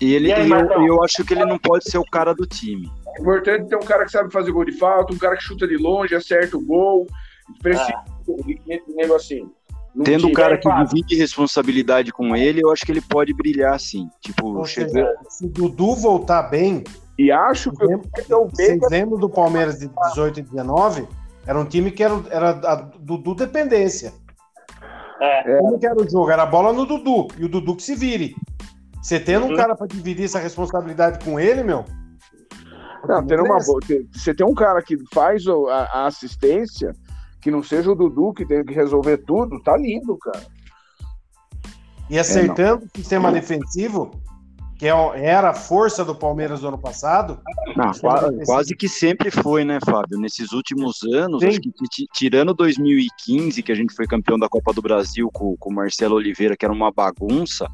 E 0.00 0.14
ele, 0.14 0.28
e 0.28 0.32
aí, 0.32 0.50
eu, 0.50 0.86
eu, 0.86 1.02
acho 1.02 1.24
que 1.24 1.34
ele 1.34 1.44
não 1.44 1.58
pode 1.58 1.90
ser 1.90 1.98
o 1.98 2.04
cara 2.04 2.32
do 2.34 2.46
time. 2.46 2.90
É 3.16 3.20
importante 3.20 3.68
ter 3.68 3.76
um 3.76 3.80
cara 3.80 4.04
que 4.04 4.12
sabe 4.12 4.32
fazer 4.32 4.52
gol 4.52 4.64
de 4.64 4.72
falta, 4.72 5.12
um 5.12 5.18
cara 5.18 5.36
que 5.36 5.42
chuta 5.42 5.66
de 5.66 5.76
longe, 5.76 6.14
acerta 6.14 6.56
o 6.56 6.64
gol, 6.64 7.06
Precisa 7.60 8.04
é. 8.28 8.78
de 8.78 8.94
negocinho. 8.94 9.52
Tendo 10.04 10.28
um 10.28 10.32
cara 10.32 10.56
que 10.58 10.68
divide 10.84 11.16
responsabilidade 11.16 12.12
com 12.12 12.36
ele, 12.36 12.62
eu 12.62 12.70
acho 12.70 12.84
que 12.84 12.92
ele 12.92 13.00
pode 13.00 13.32
brilhar 13.32 13.78
sim. 13.80 14.08
Tipo, 14.20 14.64
chega... 14.64 15.16
se 15.28 15.46
o 15.46 15.48
Dudu 15.48 15.94
voltar 15.94 16.42
bem. 16.44 16.84
E 17.18 17.32
acho 17.32 17.72
que 17.72 17.84
lembro, 17.84 18.08
eu 18.28 18.48
Vocês 18.48 18.78
lembram 18.90 19.18
do 19.18 19.28
Palmeiras 19.28 19.80
de 19.80 19.88
18 19.88 20.38
e 20.38 20.42
19? 20.42 21.08
Era 21.44 21.58
um 21.58 21.64
time 21.64 21.90
que 21.90 22.04
era, 22.04 22.22
era 22.30 22.50
a 22.50 22.74
Dudu 22.76 23.34
dependência. 23.34 24.12
É. 25.20 25.58
Como 25.58 25.78
que 25.80 25.86
era 25.86 26.00
o 26.00 26.08
jogo? 26.08 26.30
Era 26.30 26.44
a 26.44 26.46
bola 26.46 26.72
no 26.72 26.86
Dudu. 26.86 27.26
E 27.36 27.44
o 27.44 27.48
Dudu 27.48 27.74
que 27.74 27.82
se 27.82 27.96
vire. 27.96 28.36
Você 29.02 29.18
tendo 29.18 29.46
uhum. 29.46 29.54
um 29.54 29.56
cara 29.56 29.74
para 29.74 29.86
dividir 29.88 30.26
essa 30.26 30.38
responsabilidade 30.38 31.24
com 31.24 31.40
ele, 31.40 31.64
meu. 31.64 31.84
Não, 33.08 33.26
tendo 33.26 33.44
uma 33.44 33.58
boa. 33.58 33.80
Você 34.12 34.34
tem 34.34 34.46
um 34.46 34.54
cara 34.54 34.80
que 34.82 34.96
faz 35.12 35.44
a, 35.46 35.88
a 35.92 36.06
assistência 36.06 36.92
que 37.40 37.50
não 37.50 37.62
seja 37.62 37.90
o 37.90 37.94
Dudu 37.94 38.32
que 38.32 38.46
tem 38.46 38.64
que 38.64 38.74
resolver 38.74 39.18
tudo, 39.18 39.60
tá 39.62 39.76
lindo, 39.76 40.16
cara. 40.18 40.46
E 42.10 42.18
acertando 42.18 42.84
é, 42.84 42.86
o 42.86 42.98
sistema 42.98 43.30
defensivo, 43.30 44.10
que 44.78 44.86
era 44.86 45.50
a 45.50 45.54
força 45.54 46.04
do 46.04 46.14
Palmeiras 46.14 46.60
do 46.60 46.68
ano 46.68 46.78
passado. 46.78 47.40
Não, 47.76 47.92
quase, 47.92 48.44
quase, 48.46 48.76
que 48.76 48.88
sempre 48.88 49.30
foi, 49.30 49.64
né, 49.64 49.78
Fábio? 49.84 50.18
Nesses 50.18 50.52
últimos 50.52 51.02
anos, 51.12 51.42
acho 51.42 51.60
que 51.60 51.70
tirando 52.14 52.54
2015, 52.54 53.62
que 53.62 53.72
a 53.72 53.74
gente 53.74 53.92
foi 53.92 54.06
campeão 54.06 54.38
da 54.38 54.48
Copa 54.48 54.72
do 54.72 54.80
Brasil 54.80 55.28
com 55.32 55.56
o 55.60 55.74
Marcelo 55.74 56.14
Oliveira, 56.14 56.56
que 56.56 56.64
era 56.64 56.72
uma 56.72 56.92
bagunça, 56.92 57.66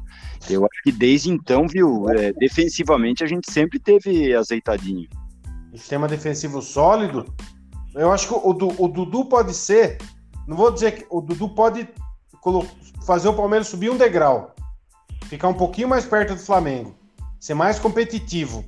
eu 0.49 0.65
acho 0.65 0.83
que 0.83 0.91
desde 0.91 1.29
então, 1.29 1.67
viu, 1.67 2.09
é, 2.09 2.33
defensivamente 2.33 3.23
a 3.23 3.27
gente 3.27 3.51
sempre 3.51 3.79
teve 3.79 4.35
azeitadinho. 4.35 5.07
Sistema 5.73 6.07
defensivo 6.07 6.61
sólido, 6.61 7.25
eu 8.01 8.11
acho 8.11 8.27
que 8.27 8.33
o, 8.33 8.49
o 8.49 8.87
Dudu 8.87 9.25
pode 9.25 9.53
ser. 9.53 9.97
Não 10.47 10.55
vou 10.55 10.71
dizer 10.71 10.91
que 10.91 11.05
o 11.09 11.21
Dudu 11.21 11.49
pode 11.49 11.87
fazer 13.05 13.27
o 13.27 13.33
Palmeiras 13.33 13.67
subir 13.67 13.89
um 13.89 13.97
degrau, 13.97 14.53
ficar 15.25 15.47
um 15.47 15.53
pouquinho 15.53 15.87
mais 15.87 16.05
perto 16.05 16.35
do 16.35 16.39
Flamengo, 16.39 16.95
ser 17.39 17.53
mais 17.53 17.79
competitivo. 17.79 18.63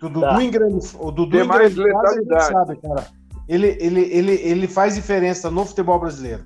O 0.00 0.08
Dudu 0.08 0.20
tá. 0.20 0.42
em 0.42 0.50
grande, 0.50 0.86
o 1.00 1.10
Dudu 1.10 1.30
Tem 1.32 1.40
em 1.40 1.48
mais 1.48 1.74
grande 1.74 1.92
letalidade. 1.92 2.52
Sabe, 2.52 2.76
cara. 2.76 3.08
Ele, 3.48 3.76
ele, 3.80 4.00
ele, 4.02 4.32
ele 4.32 4.68
faz 4.68 4.94
diferença 4.94 5.50
no 5.50 5.64
futebol 5.64 5.98
brasileiro. 5.98 6.44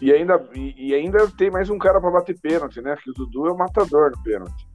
E 0.00 0.12
ainda, 0.12 0.42
e, 0.54 0.88
e 0.88 0.94
ainda 0.94 1.28
tem 1.36 1.50
mais 1.50 1.68
um 1.70 1.78
cara 1.78 2.00
pra 2.00 2.10
bater 2.10 2.38
pênalti, 2.40 2.80
né? 2.80 2.94
Porque 2.94 3.10
o 3.10 3.14
Dudu 3.14 3.48
é 3.48 3.52
o 3.52 3.58
matador 3.58 4.10
do 4.10 4.22
pênalti. 4.22 4.66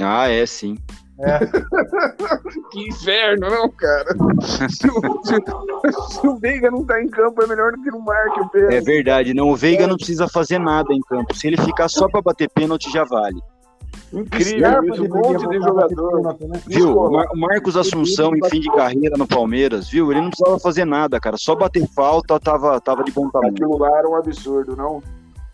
Ah, 0.00 0.28
é 0.28 0.44
sim. 0.46 0.76
Que 2.70 2.88
inferno, 2.88 3.48
não, 3.50 3.68
cara? 3.70 4.06
se, 4.68 4.88
o, 4.88 5.24
se- 5.24 6.14
se 6.20 6.26
o 6.26 6.36
Veiga 6.36 6.70
não 6.70 6.84
tá 6.84 7.00
em 7.02 7.08
campo, 7.08 7.42
é 7.42 7.46
melhor 7.46 7.72
que 7.72 7.90
não 7.90 8.00
marque 8.00 8.40
o 8.40 8.44
É 8.44 8.48
pênalti. 8.48 8.84
verdade. 8.84 9.34
Não, 9.34 9.48
o 9.50 9.56
Veiga 9.56 9.86
não 9.86 9.96
precisa 9.96 10.28
fazer 10.28 10.58
nada 10.58 10.92
em 10.92 11.00
campo. 11.00 11.34
Se 11.34 11.46
ele 11.46 11.56
ficar 11.56 11.88
só 11.88 12.08
pra 12.08 12.20
bater 12.20 12.48
pênalti, 12.50 12.90
já 12.90 13.04
vale. 13.04 13.40
Incrível 14.12 14.84
isso, 14.84 15.04
um 15.04 15.08
monte 15.08 15.48
de 15.48 15.58
jogador. 15.58 16.22
Né? 16.22 16.60
Viu? 16.66 16.78
Isso, 16.78 16.94
O, 16.98 17.10
Mar- 17.10 17.28
o 17.32 17.38
Marcos 17.38 17.76
Assunção, 17.76 18.36
em 18.36 18.48
fim 18.48 18.60
de 18.60 18.70
carreira 18.72 19.16
no 19.16 19.26
Palmeiras, 19.26 19.88
viu? 19.88 20.10
Ele 20.12 20.20
não 20.20 20.30
precisava 20.30 20.58
fazer 20.60 20.84
nada, 20.84 21.18
cara. 21.18 21.36
Só 21.38 21.54
bater 21.54 21.86
falta, 21.94 22.38
tava, 22.38 22.80
tava 22.80 23.02
de 23.02 23.10
bom 23.12 23.28
tamanho. 23.30 23.52
Aquilo 23.52 23.78
lá 23.78 23.98
era 23.98 24.08
um 24.08 24.16
absurdo, 24.16 24.76
não? 24.76 25.02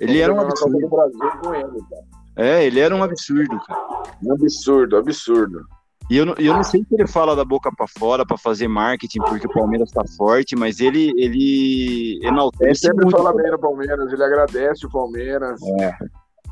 Ele 0.01 0.21
era 0.21 0.33
um 0.35 0.41
absurdo. 0.41 0.79
do 0.79 0.89
Brasil 0.89 1.31
com 1.43 1.55
ele, 1.55 1.81
cara. 1.89 2.12
É, 2.37 2.65
ele 2.65 2.81
era 2.81 2.95
um 2.95 3.03
absurdo, 3.03 3.59
cara. 3.67 3.81
Um 4.23 4.33
absurdo, 4.33 4.97
absurdo. 4.97 5.67
E 6.11 6.17
eu, 6.17 6.27
não- 6.27 6.35
eu 6.39 6.53
não 6.55 6.63
sei 6.65 6.81
se 6.83 6.95
ele 6.95 7.07
fala 7.07 7.35
da 7.37 7.45
boca 7.45 7.71
pra 7.75 7.87
fora 7.87 8.27
pra 8.27 8.37
fazer 8.37 8.69
marketing 8.69 9.21
porque 9.21 9.47
o 9.47 9.53
Palmeiras 9.53 9.91
tá 9.91 10.03
forte, 10.17 10.57
mas 10.57 10.81
ele, 10.81 11.13
ele 11.17 12.17
Ele 12.17 12.27
enaltece 12.27 12.81
sempre 12.87 13.05
muito. 13.05 13.17
fala 13.17 13.33
bem 13.35 13.51
no 13.51 13.59
Palmeiras, 13.59 14.13
ele 14.13 14.23
agradece 14.25 14.85
o 14.87 14.91
Palmeiras. 14.91 15.61
É. 15.81 15.97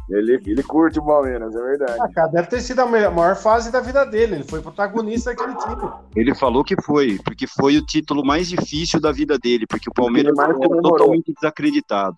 Ele, 0.09 0.41
ele 0.45 0.63
curte 0.63 0.99
o 0.99 1.05
Palmeiras, 1.05 1.55
é 1.55 1.63
verdade. 1.63 1.99
Ah, 2.01 2.09
cara, 2.13 2.29
deve 2.29 2.49
ter 2.49 2.61
sido 2.61 2.81
a 2.81 2.87
maior 2.87 3.37
fase 3.37 3.71
da 3.71 3.81
vida 3.81 4.05
dele. 4.05 4.37
Ele 4.37 4.45
foi 4.45 4.61
protagonista 4.61 5.31
daquele 5.35 5.55
time. 5.57 5.93
Ele 6.17 6.35
falou 6.35 6.65
que 6.65 6.75
foi, 6.83 7.19
porque 7.25 7.47
foi 7.47 7.77
o 7.77 7.85
título 7.87 8.25
mais 8.25 8.49
difícil 8.49 9.01
da 9.01 9.13
vida 9.13 9.39
dele, 9.39 9.67
porque 9.69 9.89
o 9.89 9.93
Palmeiras 9.95 10.35
comemorou. 10.35 10.83
totalmente 10.83 11.33
desacreditado. 11.33 12.17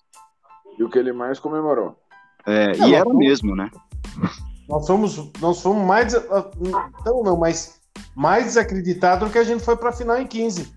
E 0.79 0.83
o 0.83 0.89
que 0.89 0.99
ele 0.99 1.13
mais 1.13 1.39
comemorou. 1.39 1.95
É, 2.47 2.77
Não, 2.77 2.89
e 2.89 2.95
era 2.95 3.05
não- 3.05 3.15
mesmo, 3.17 3.55
né? 3.57 3.71
Nós 4.69 4.87
fomos, 4.87 5.31
nós 5.41 5.61
fomos 5.63 5.87
mais. 5.87 6.15
ah, 6.15 6.51
Não, 7.05 7.23
não, 7.23 7.37
mas 7.37 7.81
mais 8.17 8.45
desacreditado 8.45 9.27
do 9.27 9.31
que 9.33 9.39
a 9.39 9.45
gente 9.45 9.63
foi 9.65 9.77
pra 9.77 9.93
final 9.93 10.19
em 10.19 10.27
15. 10.27 10.73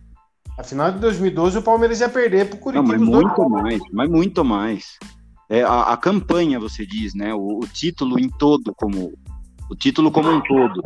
A 0.58 0.63
final 0.63 0.91
de 0.91 0.99
2012 0.99 1.58
o 1.58 1.62
Palmeiras 1.62 1.99
ia 1.99 2.10
perder 2.10 2.45
pro 2.47 2.56
Não, 2.58 2.63
Curitiba. 2.63 2.88
mas 2.97 3.01
os 3.01 3.10
dois 3.10 3.23
muito 3.25 3.49
mais, 3.49 3.82
mas 3.91 4.10
muito 4.10 4.45
mais. 4.45 4.97
É, 5.49 5.62
a, 5.63 5.93
a 5.93 5.97
campanha, 5.97 6.60
você 6.60 6.86
diz, 6.86 7.13
né? 7.13 7.34
O, 7.34 7.60
o 7.60 7.67
título 7.67 8.19
em 8.19 8.30
todo, 8.30 8.73
como 8.75 9.13
o 9.69 9.75
título 9.75 10.12
como 10.12 10.30
um 10.32 10.41
todo. 10.41 10.82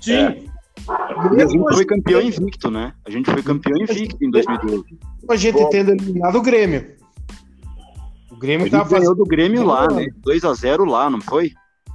Sim. 0.00 0.48
E 1.36 1.42
a 1.42 1.46
gente 1.46 1.68
a 1.68 1.72
foi 1.74 1.84
campeão 1.84 2.20
invicto, 2.22 2.70
né? 2.70 2.92
A 3.06 3.10
gente 3.10 3.30
foi 3.30 3.42
campeão 3.42 3.76
invicto 3.78 4.24
em 4.24 4.30
2012. 4.30 4.84
a 5.28 5.36
gente 5.36 5.68
tendo 5.70 5.90
eliminado 5.92 6.36
o 6.36 6.42
Grêmio. 6.42 6.96
Grêmio 8.38 8.70
tava 8.70 8.88
ganhou 8.88 9.04
fazendo. 9.06 9.14
do 9.16 9.24
Grêmio 9.24 9.64
lá, 9.64 9.88
né? 9.88 10.06
2x0 10.22 10.88
lá, 10.88 11.10
não 11.10 11.20
foi? 11.20 11.52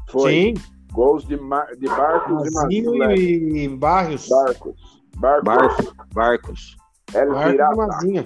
Foi. 0.10 0.32
Sim, 0.32 0.54
Gols 0.92 1.26
de, 1.26 1.38
Mar... 1.38 1.68
de 1.76 1.88
Barcos 1.88 2.48
e 2.48 2.54
Mazinho 2.54 2.98
Mazinho. 2.98 3.58
e 3.58 3.68
Barrios. 3.70 4.28
Barcos. 4.30 4.76
Barcos. 5.18 5.44
Barcos. 5.46 5.94
Barcos. 6.14 6.78
El 7.14 7.32
Barcos 7.32 7.56
e. 7.56 7.76
Mazinho. 7.78 8.26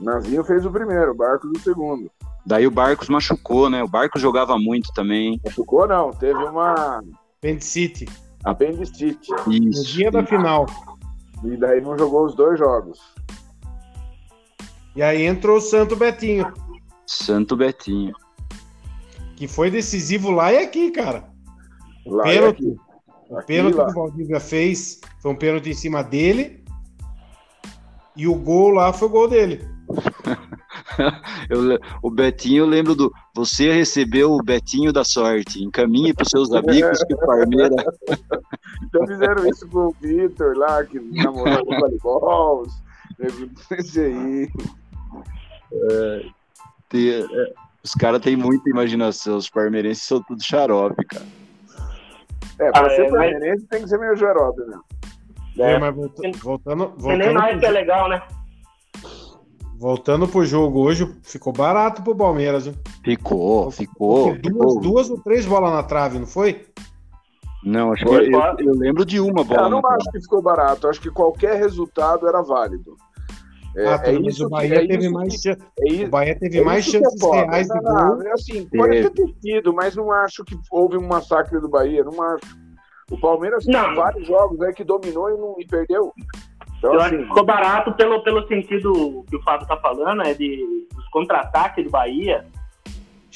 Mazinho 0.00 0.44
fez 0.44 0.64
o 0.64 0.70
primeiro, 0.70 1.14
Barcos 1.14 1.50
o 1.50 1.58
segundo. 1.60 2.10
Daí 2.46 2.66
o 2.66 2.70
Barcos 2.70 3.08
machucou, 3.08 3.68
né? 3.68 3.82
O 3.82 3.88
Barcos 3.88 4.22
jogava 4.22 4.56
muito 4.58 4.92
também. 4.94 5.40
Machucou 5.44 5.86
não, 5.86 6.10
teve 6.12 6.38
uma 6.44 7.02
Bend 7.42 7.62
City. 7.64 8.06
apendicite. 8.44 9.30
No 9.46 9.52
Isso. 9.52 9.84
dia 9.84 10.10
da 10.10 10.24
final. 10.24 10.66
E 11.44 11.56
daí 11.56 11.80
não 11.80 11.96
jogou 11.98 12.24
os 12.24 12.34
dois 12.34 12.58
jogos. 12.58 12.98
E 14.98 15.02
aí 15.02 15.26
entrou 15.26 15.58
o 15.58 15.60
Santo 15.60 15.94
Betinho, 15.94 16.52
Santo 17.06 17.56
Betinho. 17.56 18.12
que 19.36 19.46
foi 19.46 19.70
decisivo 19.70 20.28
lá 20.32 20.52
e 20.52 20.58
aqui, 20.58 20.90
cara. 20.90 21.30
O 22.04 22.16
Lá 22.16 22.24
e 22.26 22.34
pênalti, 22.34 22.56
aqui. 22.66 22.76
o 23.30 23.36
Aqui 23.36 23.46
pênalti 23.46 23.74
e 23.74 23.76
lá. 23.76 23.84
que 23.84 23.90
o 23.92 23.94
Valdívia 23.94 24.40
fez 24.40 25.00
foi 25.22 25.30
um 25.30 25.36
pênalti 25.36 25.70
em 25.70 25.74
cima 25.74 26.02
dele. 26.02 26.64
E 28.16 28.26
o 28.26 28.34
gol 28.34 28.70
lá 28.70 28.92
foi 28.92 29.06
o 29.06 29.10
gol 29.12 29.28
dele. 29.28 29.64
Eu 31.48 31.78
o 32.02 32.10
Betinho, 32.10 32.64
eu 32.64 32.66
lembro 32.66 32.92
do. 32.96 33.12
Você 33.36 33.72
recebeu 33.72 34.32
o 34.32 34.42
Betinho 34.42 34.92
da 34.92 35.04
sorte. 35.04 35.62
Encaminhe 35.62 36.12
para 36.12 36.24
os 36.24 36.28
seus 36.28 36.52
amigos 36.52 37.04
que 37.04 37.14
o 37.14 37.18
Parmeira. 37.18 37.76
Então 38.82 39.06
fizeram 39.06 39.46
isso 39.48 39.68
com 39.68 39.86
o 39.86 39.94
Vitor 40.00 40.56
lá, 40.56 40.82
que 40.84 40.98
namorou 40.98 41.64
com 41.64 41.72
o 41.72 41.78
voleibol. 41.78 42.66
Esse 43.78 44.00
aí. 44.00 44.48
É, 45.72 46.26
Os 47.84 47.92
caras 47.92 48.20
têm 48.20 48.36
muita 48.36 48.68
imaginação. 48.68 49.36
Os 49.36 49.48
parmeirenses 49.48 50.02
são 50.04 50.22
tudo 50.22 50.42
xarope, 50.42 51.04
cara. 51.06 51.26
É, 52.58 52.70
pra 52.72 52.86
Ah, 52.86 52.90
ser 52.90 53.02
é, 53.06 53.10
mas- 53.10 53.30
palmeirense 53.32 53.66
tem 53.66 53.82
que 53.82 53.88
ser 53.88 53.98
meio 53.98 54.16
xarope, 54.16 54.60
né? 54.62 54.78
É, 55.58 55.78
mas 55.78 55.94
volta- 55.94 56.22
voltando, 56.42 56.86
Que 56.92 57.02
nem 57.08 57.18
voltando, 57.18 57.34
nós 57.34 57.58
que 57.60 57.66
é 57.66 57.70
legal, 57.70 58.08
né? 58.08 58.22
voltando 59.78 60.26
pro 60.26 60.44
jogo 60.44 60.80
hoje, 60.80 61.06
ficou 61.22 61.52
barato 61.52 62.02
pro 62.02 62.16
Palmeiras. 62.16 62.66
Viu? 62.66 62.74
Ficou, 63.04 63.70
ficou. 63.70 64.32
Porque 64.34 64.50
duas, 64.50 64.66
ficou. 64.74 64.80
duas 64.80 65.10
ou 65.10 65.20
três 65.20 65.46
bolas 65.46 65.72
na 65.72 65.82
trave, 65.84 66.18
não 66.18 66.26
foi? 66.26 66.66
Não, 67.62 67.92
acho 67.92 68.04
que 68.04 68.08
Foi. 68.08 68.26
eu, 68.32 68.40
eu 68.60 68.74
lembro 68.74 69.04
de 69.04 69.18
uma 69.20 69.42
bola. 69.44 69.62
Eu 69.62 69.70
não 69.70 69.80
acho 69.90 70.10
que 70.10 70.20
ficou 70.20 70.40
barato. 70.40 70.88
Acho 70.88 71.00
que 71.00 71.10
qualquer 71.10 71.56
resultado 71.58 72.26
era 72.28 72.40
válido. 72.42 72.96
É, 73.76 73.86
ah, 73.86 74.00
é 74.04 74.12
isso 74.12 74.42
o 74.44 74.46
que- 74.48 74.52
Bahia 74.52 74.74
é 74.76 74.86
teve 74.86 75.04
isso 75.04 75.12
mais 75.12 75.42
que- 75.42 75.48
é 75.50 75.52
o 75.52 75.92
isso- 75.92 76.10
Bahia 76.10 76.38
teve 76.38 76.58
é 76.58 76.62
mais 76.64 76.84
que 76.90 76.96
é 76.96 77.00
chances 77.00 77.22
reais 77.30 77.68
de 77.68 77.74
Não, 77.74 77.82
gol. 77.82 78.16
não, 78.24 78.32
assim, 78.32 78.68
pode 78.76 78.92
Teve. 79.02 79.10
ter 79.10 79.34
tido, 79.40 79.72
mas 79.74 79.94
não 79.94 80.10
acho 80.10 80.44
que 80.44 80.56
houve 80.70 80.96
um 80.96 81.06
massacre 81.06 81.60
do 81.60 81.68
Bahia. 81.68 82.02
Não 82.02 82.20
acho. 82.22 82.56
O 83.10 83.18
Palmeiras 83.20 83.64
Não. 83.66 83.84
tem 83.84 83.94
vários 83.94 84.26
jogos 84.26 84.60
aí 84.62 84.72
que 84.72 84.84
dominou 84.84 85.30
e, 85.30 85.38
não, 85.38 85.54
e 85.58 85.66
perdeu. 85.66 86.12
Então, 86.78 86.94
Eu 86.94 87.00
acho 87.00 87.10
que 87.10 87.16
assim, 87.16 87.24
ficou 87.26 87.44
barato 87.44 87.92
pelo, 87.94 88.22
pelo 88.22 88.46
sentido 88.46 89.24
que 89.28 89.36
o 89.36 89.42
Fábio 89.42 89.66
tá 89.66 89.76
falando, 89.78 90.22
é 90.22 90.34
de 90.34 90.86
dos 90.94 91.08
contra-ataques 91.08 91.84
do 91.84 91.90
Bahia. 91.90 92.44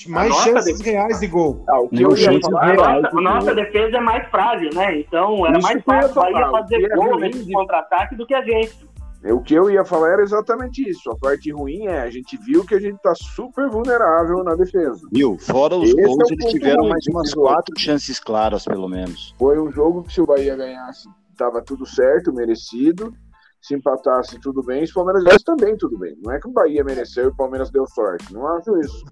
Mais 0.09 0.31
nossa 0.31 0.51
chances 0.51 0.79
de- 0.81 0.91
reais 0.91 1.21
de 1.21 1.27
gol. 1.29 1.63
ah, 1.69 1.81
o 1.81 1.89
que 1.89 2.03
eu 2.03 2.11
ia 2.11 2.17
gente, 2.17 2.43
falar. 2.51 2.71
A 2.71 2.75
nossa, 2.75 3.01
de 3.01 3.19
a 3.19 3.21
nossa 3.21 3.47
gol. 3.47 3.65
defesa 3.65 3.97
é 3.97 4.01
mais 4.01 4.29
frágil, 4.31 4.71
né? 4.75 4.99
Então 4.99 5.47
era 5.47 5.59
Isso 5.59 5.67
mais 5.69 5.79
que 5.79 5.85
fácil 5.85 6.11
o 6.11 6.15
Bahia 6.15 6.49
o 6.49 6.51
fazer 6.51 6.79
que 6.79 6.87
é 6.93 6.97
gol 6.97 7.19
nesse 7.21 7.53
contra-ataque 7.53 8.17
do 8.17 8.27
que 8.27 8.35
a 8.35 8.43
gente. 8.43 8.92
O 9.25 9.41
que 9.41 9.55
eu 9.55 9.71
ia 9.71 9.85
falar 9.85 10.15
era 10.15 10.23
exatamente 10.23 10.89
isso. 10.89 11.11
A 11.11 11.17
parte 11.17 11.51
ruim 11.53 11.87
é 11.87 12.01
a 12.01 12.11
gente 12.11 12.37
viu 12.37 12.65
que 12.65 12.75
a 12.75 12.81
gente 12.81 12.99
tá 13.01 13.15
super 13.15 13.69
vulnerável 13.71 14.43
na 14.43 14.55
defesa. 14.57 15.07
Viu? 15.13 15.39
Fora 15.39 15.77
os 15.77 15.91
Esse 15.91 16.01
é 16.01 16.05
gols, 16.05 16.31
o 16.31 16.33
eles 16.35 16.47
tiveram 16.51 16.89
mais 16.89 17.05
umas 17.09 17.33
quatro 17.33 17.79
chances 17.79 18.19
claras, 18.19 18.65
pelo 18.65 18.89
menos. 18.89 19.35
Foi 19.39 19.61
um 19.61 19.71
jogo 19.71 20.03
que 20.03 20.13
se 20.13 20.21
o 20.21 20.27
Bahia 20.27 20.57
ganhasse, 20.57 21.09
tava 21.37 21.63
tudo 21.63 21.87
certo, 21.87 22.33
merecido. 22.33 23.13
Se 23.61 23.75
empatasse, 23.77 24.41
tudo 24.41 24.61
bem. 24.61 24.85
Se 24.85 24.91
o 24.91 24.95
Palmeiras 24.97 25.23
ganhasse, 25.23 25.45
também 25.45 25.77
tudo 25.77 25.97
bem. 25.97 26.17
Não 26.21 26.33
é 26.33 26.41
que 26.41 26.49
o 26.49 26.51
Bahia 26.53 26.83
mereceu 26.83 27.25
e 27.25 27.29
o 27.29 27.37
Palmeiras 27.37 27.71
deu 27.71 27.87
sorte. 27.87 28.33
Não 28.35 28.45
acho 28.49 28.77
isso. 28.81 29.05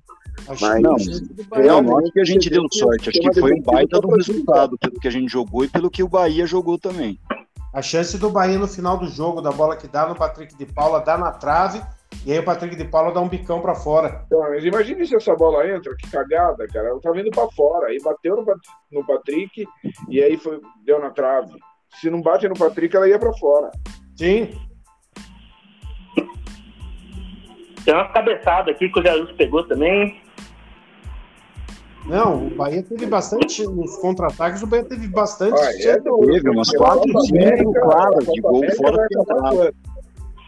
A 0.48 0.54
Mas- 0.60 0.82
Não, 0.82 0.96
Eu 0.96 1.44
Bahia- 1.48 1.82
não 1.82 1.98
acho 1.98 2.10
que 2.12 2.20
a 2.20 2.24
gente 2.24 2.50
deu 2.50 2.64
sorte. 2.72 3.10
Acho 3.10 3.20
que 3.20 3.40
foi 3.40 3.52
um 3.54 3.62
baita 3.62 4.00
do 4.00 4.08
resultado, 4.08 4.76
pelo 4.76 4.94
que 4.98 5.06
a 5.06 5.10
gente 5.10 5.28
jogou 5.30 5.64
e 5.64 5.68
pelo 5.68 5.88
que 5.88 6.02
o 6.02 6.08
Bahia 6.08 6.46
jogou 6.48 6.76
também. 6.78 7.16
A 7.72 7.80
chance 7.80 8.18
do 8.18 8.30
Bahia 8.30 8.58
no 8.58 8.66
final 8.66 8.98
do 8.98 9.06
jogo, 9.06 9.40
da 9.40 9.52
bola 9.52 9.76
que 9.76 9.86
dá 9.86 10.08
no 10.08 10.16
Patrick 10.16 10.56
de 10.56 10.66
Paula, 10.66 11.00
dá 11.00 11.16
na 11.16 11.30
trave, 11.30 11.80
e 12.26 12.32
aí 12.32 12.38
o 12.38 12.44
Patrick 12.44 12.76
de 12.76 12.84
Paula 12.84 13.12
dá 13.12 13.20
um 13.20 13.28
bicão 13.28 13.60
pra 13.60 13.74
fora. 13.74 14.24
Então, 14.26 14.40
mas 14.40 14.64
imagine 14.64 15.06
se 15.06 15.14
essa 15.14 15.34
bola 15.34 15.66
entra, 15.66 15.94
que 15.96 16.10
cagada, 16.10 16.66
cara. 16.66 16.88
Ela 16.88 17.00
tá 17.00 17.10
vindo 17.12 17.30
pra 17.30 17.48
fora. 17.50 17.88
Aí 17.88 17.98
bateu 18.02 18.36
no, 18.36 18.44
no 18.92 19.06
Patrick 19.06 19.66
e 20.08 20.22
aí 20.22 20.36
foi, 20.36 20.60
deu 20.84 21.00
na 21.00 21.10
trave. 21.10 21.52
Se 22.00 22.10
não 22.10 22.20
bate 22.20 22.48
no 22.48 22.58
Patrick, 22.58 22.94
ela 22.94 23.08
ia 23.08 23.18
pra 23.18 23.32
fora. 23.34 23.70
Sim. 24.16 24.50
Tem 27.84 27.94
umas 27.94 28.12
cabeçadas 28.12 28.74
aqui 28.74 28.90
que 28.90 29.00
o 29.00 29.02
Jesus 29.02 29.32
pegou 29.32 29.66
também. 29.66 30.20
Não, 32.06 32.46
o 32.46 32.50
Bahia 32.56 32.82
teve 32.82 33.06
bastante 33.06 33.62
nos 33.64 33.96
contra-ataques, 33.98 34.62
o 34.62 34.66
Bahia 34.66 34.84
teve 34.84 35.06
bastante. 35.08 35.60
Olha, 35.60 35.68
é. 35.68 36.00
Teve 36.00 36.50
umas 36.50 36.70
quatro, 36.70 37.02
cinco 37.22 37.92
a 37.92 38.20
de 38.20 38.40
gol 38.40 38.62
fora 38.76 39.06
quando? 39.14 39.74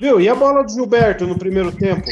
Viu? 0.01 0.21
E 0.21 0.29
a 0.29 0.35
bola 0.35 0.65
do 0.65 0.73
Gilberto 0.73 1.27
no 1.27 1.39
primeiro 1.39 1.71
tempo? 1.71 2.05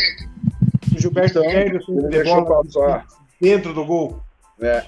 O 0.95 1.01
Gilberto 1.01 1.39
Então, 1.39 1.51
perde 1.51 1.79
o 1.89 2.09
de 2.09 2.25
bola 2.25 2.63
passar. 2.63 3.07
dentro 3.41 3.75
do 3.75 3.85
gol. 3.85 4.21
É. 4.61 4.85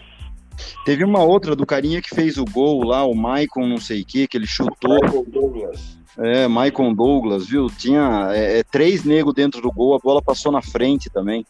Teve 0.84 1.02
uma 1.02 1.22
outra 1.22 1.56
do 1.56 1.66
carinha 1.66 2.02
que 2.02 2.14
fez 2.14 2.36
o 2.38 2.44
gol 2.44 2.84
lá, 2.84 3.04
o 3.04 3.14
Maicon 3.14 3.66
não 3.66 3.78
sei 3.78 4.02
o 4.02 4.04
que, 4.04 4.28
que 4.28 4.36
ele 4.36 4.46
chutou. 4.46 5.00
Michael 5.02 5.24
Douglas. 5.28 5.98
É, 6.18 6.46
Maicon 6.46 6.92
Douglas, 6.92 7.46
viu? 7.46 7.68
Tinha 7.68 8.28
é, 8.32 8.58
é, 8.58 8.62
três 8.62 9.02
negros 9.02 9.34
dentro 9.34 9.62
do 9.62 9.72
gol, 9.72 9.96
a 9.96 9.98
bola 9.98 10.20
passou 10.20 10.52
na 10.52 10.60
frente 10.60 11.08
também. 11.08 11.46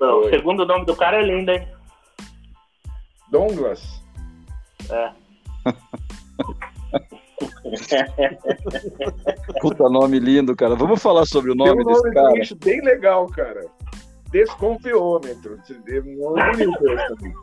Não, 0.00 0.22
o 0.22 0.30
segundo 0.30 0.66
nome 0.66 0.84
do 0.84 0.96
cara 0.96 1.18
é 1.18 1.24
lindo, 1.24 1.50
hein? 1.50 1.66
Douglas. 3.30 4.00
Puta 9.60 9.88
nome 9.88 10.18
lindo, 10.18 10.56
cara. 10.56 10.74
Vamos 10.74 11.00
falar 11.02 11.24
sobre 11.26 11.50
o 11.52 11.54
nome 11.54 11.82
um 11.82 11.86
desse 11.86 12.02
nome 12.02 12.14
cara. 12.14 12.32
bicho 12.32 12.56
bem 12.56 12.80
legal, 12.82 13.26
cara. 13.28 13.66
Desconfiômetro. 14.30 15.56
É 15.56 15.60
um 16.00 16.38
esse 16.50 16.66
também. 17.08 17.34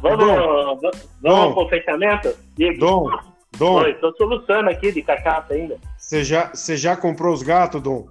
Vamos, 0.00 0.26
vamos 1.22 1.54
Dom. 1.54 1.68
fechamento? 1.68 2.34
Diga. 2.56 2.78
Dom, 2.78 3.10
Dom, 3.56 3.82
Oi, 3.82 3.94
tô 3.94 4.12
soluçando 4.16 4.70
aqui 4.70 4.92
de 4.92 5.02
cachaça 5.02 5.54
ainda. 5.54 5.76
você 5.96 6.22
já, 6.24 6.50
você 6.54 6.76
já 6.76 6.96
comprou 6.96 7.32
os 7.32 7.42
gatos, 7.42 7.82
Dom? 7.82 8.06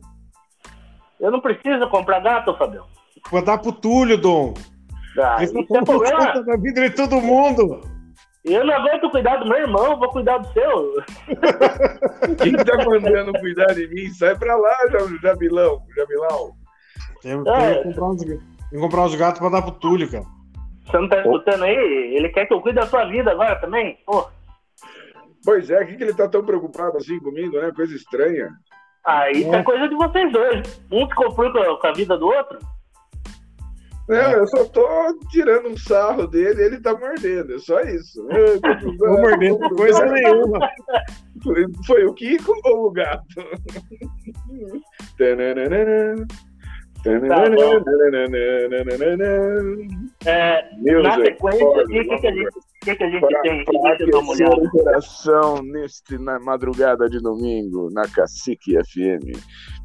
Eu 1.20 1.32
não 1.32 1.40
preciso 1.40 1.90
comprar 1.90 2.20
gato, 2.20 2.56
Fabião. 2.58 2.86
Vou 3.32 3.42
dar 3.42 3.58
pro 3.58 3.72
Túlio, 3.72 4.18
Dom. 4.18 4.54
Ah, 5.18 5.36
tá 5.38 5.44
isso 5.44 5.58
é 5.58 5.84
problema. 5.84 6.44
da 6.44 6.58
vida 6.58 6.82
de 6.90 6.96
todo 6.96 7.22
mundo. 7.22 7.82
Eu 8.46 8.66
não 8.66 8.74
aguento 8.76 9.10
cuidar 9.12 9.38
do 9.38 9.50
meu 9.50 9.58
irmão, 9.58 10.00
vou 10.00 10.10
cuidar 10.10 10.38
do 10.38 10.48
seu. 10.54 10.94
Quem 12.42 12.54
tá 12.54 12.78
mandando 12.86 13.34
cuidar 13.40 13.74
de 13.74 13.88
mim? 13.90 14.10
Sai 14.12 14.36
pra 14.38 14.56
lá, 14.56 14.74
Ja- 14.92 15.18
Jabilão. 15.22 15.82
Jabilão. 15.96 16.52
Tem, 17.22 17.32
É. 17.34 17.74
tem 17.74 17.78
que 17.78 17.84
comprar 17.90 18.06
uns, 18.06 18.24
tem 18.24 18.40
que 18.72 18.78
comprar 18.80 19.02
uns 19.04 19.16
gatos 19.16 19.40
pra 19.40 19.50
dar 19.50 19.62
pro 19.62 19.72
Túlio, 19.72 20.10
cara. 20.10 20.24
Você 20.86 20.98
não 20.98 21.10
tá 21.10 21.18
escutando 21.18 21.64
aí? 21.64 22.16
Ele 22.16 22.30
quer 22.30 22.46
que 22.46 22.54
eu 22.54 22.62
cuide 22.62 22.80
da 22.80 22.86
sua 22.86 23.06
vida 23.06 23.32
agora 23.32 23.56
também? 23.60 23.98
Pô. 24.06 24.26
Pois 25.44 25.70
é, 25.70 25.82
o 25.82 25.88
que, 25.88 25.96
que 25.98 26.04
ele 26.04 26.14
tá 26.14 26.28
tão 26.30 26.44
preocupado 26.46 26.98
assim 26.98 27.20
comigo, 27.20 27.60
né? 27.60 27.72
Coisa 27.76 27.94
estranha. 27.96 28.50
Aí 29.06 29.42
isso 29.42 29.54
é 29.54 29.64
coisa 29.64 29.88
de 29.88 29.96
vocês 29.96 30.32
dois. 30.32 30.82
Um 30.92 31.08
se 31.08 31.16
comprou 31.16 31.78
com 31.80 31.88
a 31.88 31.92
vida 31.94 32.18
do 32.18 32.28
outro. 32.28 32.60
Não, 34.08 34.16
É. 34.16 34.40
eu 34.40 34.48
só 34.48 34.64
tô 34.66 34.88
tirando 35.30 35.68
um 35.70 35.78
sarro 35.78 36.28
dele 36.28 36.64
ele 36.64 36.80
tá 36.80 36.98
mordendo, 36.98 37.54
é 37.56 37.60
só 37.60 37.82
isso. 37.82 38.26
Vou 39.00 39.22
morder 39.22 39.58
coisa 39.76 40.06
nenhuma. 40.06 40.60
Foi, 41.86 42.06
o 42.06 42.14
Kiko 42.14 42.54
ou 42.66 42.88
o 42.88 42.92
gato? 42.92 43.26
É, 50.26 50.76
Meus 50.82 51.04
na 51.04 51.16
sequência, 51.16 51.66
o 51.68 51.86
que, 51.88 52.04
que, 52.04 52.18
que 52.18 52.28
a 52.28 52.32
gente, 52.32 52.50
que, 52.84 52.96
que 52.96 53.04
a 53.04 53.10
gente 53.10 53.22
Para, 53.22 53.42
tem? 53.42 53.64
uma 53.64 53.94
aquecer 53.94 54.50
o 54.50 54.70
coração 54.72 55.62
neste, 55.64 56.18
na 56.18 56.40
madrugada 56.40 57.08
de 57.08 57.20
domingo, 57.20 57.90
na 57.92 58.08
Cacique 58.10 58.74
FM. 58.84 59.38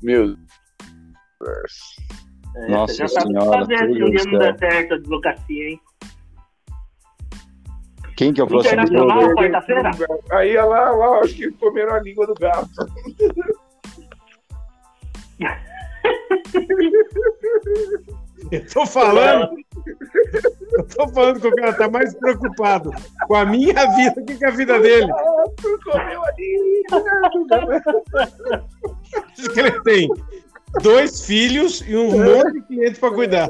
Meu 0.03 0.29
Deus. 0.29 1.97
É, 2.55 2.69
Nossa 2.69 2.95
já 2.95 3.05
o 3.05 3.09
que 3.09 3.21
senhora, 3.23 3.59
fazer 3.61 3.79
se 3.79 3.87
Túlio 3.87 4.07
um 4.07 4.11
dia 4.11 4.25
do 4.25 4.31
não 4.33 4.39
der 4.39 4.59
céu. 4.59 4.71
certo 4.71 4.93
a 4.93 4.97
advocacia, 4.97 5.69
hein? 5.71 5.81
Quem 8.17 8.33
que 8.33 8.41
é 8.41 8.45
o 8.45 8.47
próximo 8.47 8.75
Internacional. 8.75 9.21
jogo? 9.23 9.35
quarta-feira? 9.35 9.91
Aí 10.31 10.55
lá, 10.57 10.91
lá, 10.91 11.21
acho 11.21 11.35
que 11.35 11.51
comeram 11.53 11.95
a 11.95 12.01
língua 12.01 12.27
do 12.27 12.35
gato. 12.35 12.69
Eu 18.51 18.67
tô 18.67 18.85
falando. 18.87 19.57
Eu 20.73 20.85
tô 20.89 21.09
falando 21.09 21.41
que 21.41 21.47
o 21.47 21.55
cara 21.55 21.73
tá 21.73 21.89
mais 21.89 22.15
preocupado 22.15 22.91
com 23.27 23.35
a 23.35 23.47
minha 23.47 23.73
vida 23.73 24.15
do 24.17 24.25
que 24.27 24.39
com 24.39 24.47
a 24.47 24.51
vida 24.51 24.79
dele. 24.79 25.11
Comeu 25.85 26.23
a 26.23 26.33
língua. 26.33 27.83
Que 29.55 29.61
ele 29.61 29.81
tem 29.83 30.09
dois 30.81 31.27
filhos 31.27 31.83
e 31.87 31.97
um 31.97 32.11
monte 32.11 32.53
de 32.53 32.63
clientes 32.63 32.99
pra 32.99 33.11
cuidar. 33.11 33.49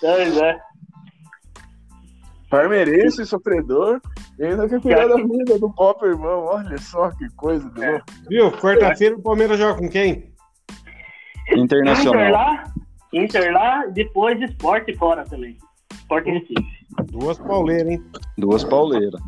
Pois 0.00 0.36
é. 0.36 0.58
Parmeirense, 2.48 3.26
sofredor, 3.26 4.00
e 4.38 4.44
ainda 4.44 4.68
quer 4.68 4.80
cuidar 4.80 5.08
da 5.08 5.16
vida 5.16 5.58
do 5.58 5.72
pop, 5.72 6.04
irmão. 6.04 6.44
Olha 6.44 6.78
só 6.78 7.10
que 7.10 7.28
coisa 7.36 7.68
de 7.70 7.84
louco. 7.84 8.04
Viu? 8.28 8.52
Quarta-feira 8.52 9.16
o 9.16 9.22
Palmeiras 9.22 9.58
joga 9.58 9.78
com 9.78 9.88
quem? 9.88 10.32
Inter 11.50 11.80
Internacional. 11.80 12.32
lá, 12.32 12.64
Inter 13.12 13.52
lá, 13.52 13.86
depois 13.86 14.40
esporte 14.40 14.94
fora 14.96 15.24
também. 15.24 15.56
Esporte 15.92 16.30
Recife. 16.30 16.86
Duas 17.10 17.38
pauleiras, 17.38 17.88
hein? 17.88 18.04
Duas 18.38 18.64
pauleiras. 18.64 19.20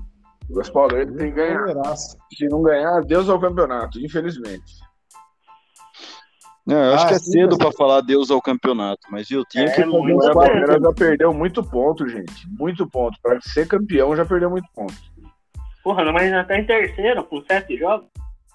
Gaspar 0.50 0.92
ele 0.94 1.12
tem 1.12 1.30
que 1.30 1.36
ganhar. 1.36 1.96
Se 1.96 2.46
não 2.48 2.62
ganhar, 2.62 3.02
Deus 3.02 3.28
ao 3.28 3.38
campeonato, 3.38 4.00
infelizmente. 4.00 4.80
Não, 6.68 6.76
eu 6.84 6.94
acho 6.94 7.04
Ah, 7.06 7.08
que 7.08 7.14
é 7.14 7.18
sim, 7.18 7.32
cedo 7.32 7.48
mas- 7.52 7.58
pra 7.58 7.72
falar 7.72 8.02
Deus 8.02 8.30
ao 8.30 8.42
campeonato, 8.42 9.00
mas 9.10 9.26
viu, 9.26 9.42
tinha 9.46 9.64
É, 9.64 9.70
que 9.70 9.80
O 9.80 9.90
Palmeiras 9.90 10.82
já 10.82 10.92
perdeu 10.92 11.32
muito 11.32 11.64
ponto, 11.64 12.06
gente. 12.06 12.46
Muito 12.58 12.86
ponto. 12.86 13.18
Para 13.22 13.40
ser 13.40 13.66
campeão, 13.66 14.14
já 14.14 14.26
perdeu 14.26 14.50
muito 14.50 14.68
ponto. 14.74 14.92
Porra, 15.82 16.04
não, 16.04 16.12
mas 16.12 16.30
já 16.30 16.44
tá 16.44 16.58
em 16.58 16.66
terceiro, 16.66 17.24
com 17.24 17.40
sete 17.42 17.78
jogos. 17.78 18.06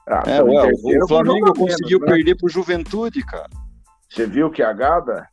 Ah, 0.07 0.21
É, 0.27 0.37
em 0.37 0.43
ué, 0.43 0.71
o 1.01 1.07
Flamengo 1.07 1.39
menos, 1.45 1.57
conseguiu 1.57 1.99
né? 2.01 2.05
perder 2.05 2.35
pro 2.35 2.47
Juventude, 2.49 3.25
cara. 3.25 3.49
Você 4.07 4.27
viu 4.27 4.51
que 4.51 4.61
a 4.61 4.71
Gada? 4.73 5.27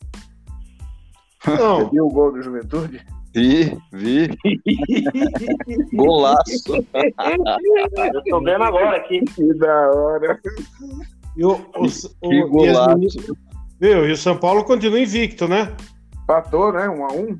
Você 1.45 1.57
Não, 1.57 1.91
viu 1.91 2.07
o 2.07 2.11
gol 2.11 2.33
do 2.33 2.41
Juventude? 2.43 3.05
Vi, 3.35 3.77
vi. 3.93 4.29
Golaço. 5.95 6.73
Eu 6.75 8.23
tô 8.31 8.41
vendo 8.43 8.65
agora 8.65 8.97
aqui. 8.97 9.21
Que 9.25 9.55
da 9.55 9.91
hora. 9.91 10.41
E 11.37 11.45
o, 11.45 11.53
o, 11.53 11.85
o, 11.85 12.29
Que 12.29 12.35
e 12.35 12.43
as 12.43 12.51
golaço. 12.51 13.37
viu? 13.81 14.07
E 14.09 14.13
o 14.13 14.17
São 14.17 14.37
Paulo 14.37 14.65
continua 14.65 15.01
invicto, 15.01 15.49
né? 15.49 15.75
Empatou, 16.23 16.73
né? 16.73 16.89
Um 16.89 17.05
a 17.05 17.13
um. 17.13 17.39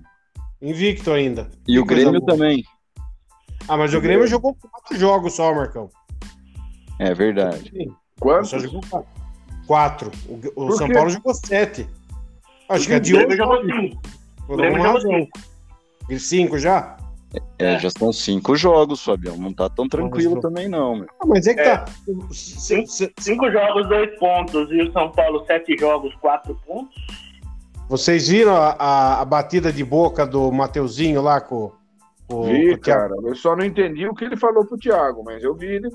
Invicto 0.63 1.11
ainda. 1.13 1.51
E 1.67 1.79
o 1.79 1.85
Grêmio 1.85 2.21
boa. 2.21 2.33
também. 2.33 2.65
Ah, 3.69 3.77
mas 3.77 3.95
o 3.95 4.01
Grêmio 4.01 4.27
jogou 4.27 4.55
quatro 4.55 4.99
jogos 4.99 5.35
só, 5.35 5.55
Marcão. 5.55 5.91
É 6.99 7.15
verdade. 7.15 7.73
Quantos? 8.19 8.51
Só 8.51 8.59
jogou 8.59 8.81
quatro. 8.91 9.09
Quatro. 9.67 10.11
O, 10.29 10.65
o 10.67 10.73
São 10.73 10.87
quê? 10.89 10.95
Paulo 10.95 11.11
jogou 11.11 11.35
sete. 11.35 11.87
Acho 12.69 12.87
que 12.87 12.93
é 12.95 13.01
de 13.01 13.15
O 13.15 13.19
Grêmio 13.19 13.29
hoje. 13.29 13.37
jogou 13.39 13.65
cinco. 13.65 14.03
Por 14.47 14.57
Grêmio 14.57 14.77
alguma 14.79 15.01
jogou 15.01 15.13
razão. 15.13 15.29
E 16.09 16.19
cinco 16.19 16.59
já? 16.59 16.97
É, 17.59 17.75
É. 17.75 17.79
já 17.79 17.91
são 17.91 18.13
cinco 18.13 18.57
jogos, 18.57 19.05
Fabião. 19.05 19.37
Não 19.37 19.53
tá 19.53 19.69
tão 19.69 19.89
tranquilo 19.89 20.31
Vamos 20.31 20.43
também, 20.43 20.69
não, 20.69 20.97
meu. 20.97 21.07
Ah, 21.21 21.27
mas 21.27 21.47
é 21.47 21.55
que 21.55 21.61
É. 21.61 21.77
tá. 21.77 21.85
Se- 22.33 22.85
Cinco 23.21 23.49
jogos, 23.51 23.89
dois 23.89 24.19
pontos. 24.19 24.69
E 24.73 24.83
o 24.83 24.93
São 24.93 25.11
Paulo, 25.13 25.45
sete 25.47 25.77
jogos, 25.79 26.13
quatro 26.17 26.59
pontos. 26.67 26.95
Vocês 27.89 28.29
viram 28.29 28.57
a, 28.57 28.75
a- 28.79 29.21
a 29.21 29.25
batida 29.25 29.73
de 29.73 29.85
boca 29.85 30.27
do 30.27 30.51
Mateuzinho 30.51 31.21
lá 31.23 31.41
com, 31.41 31.71
com, 32.29 32.43
Vi, 32.45 32.69
com 32.71 32.75
o 32.75 32.79
Thiago? 32.79 33.15
cara. 33.17 33.29
Eu 33.29 33.35
só 33.37 33.55
não 33.55 33.65
entendi 33.65 34.09
o 34.09 34.15
que 34.15 34.25
ele 34.25 34.37
falou 34.37 34.65
pro 34.65 34.79
Thiago, 34.79 35.23
mas 35.25 35.43
eu 35.43 35.55
vi 35.55 35.67
ele. 35.67 35.89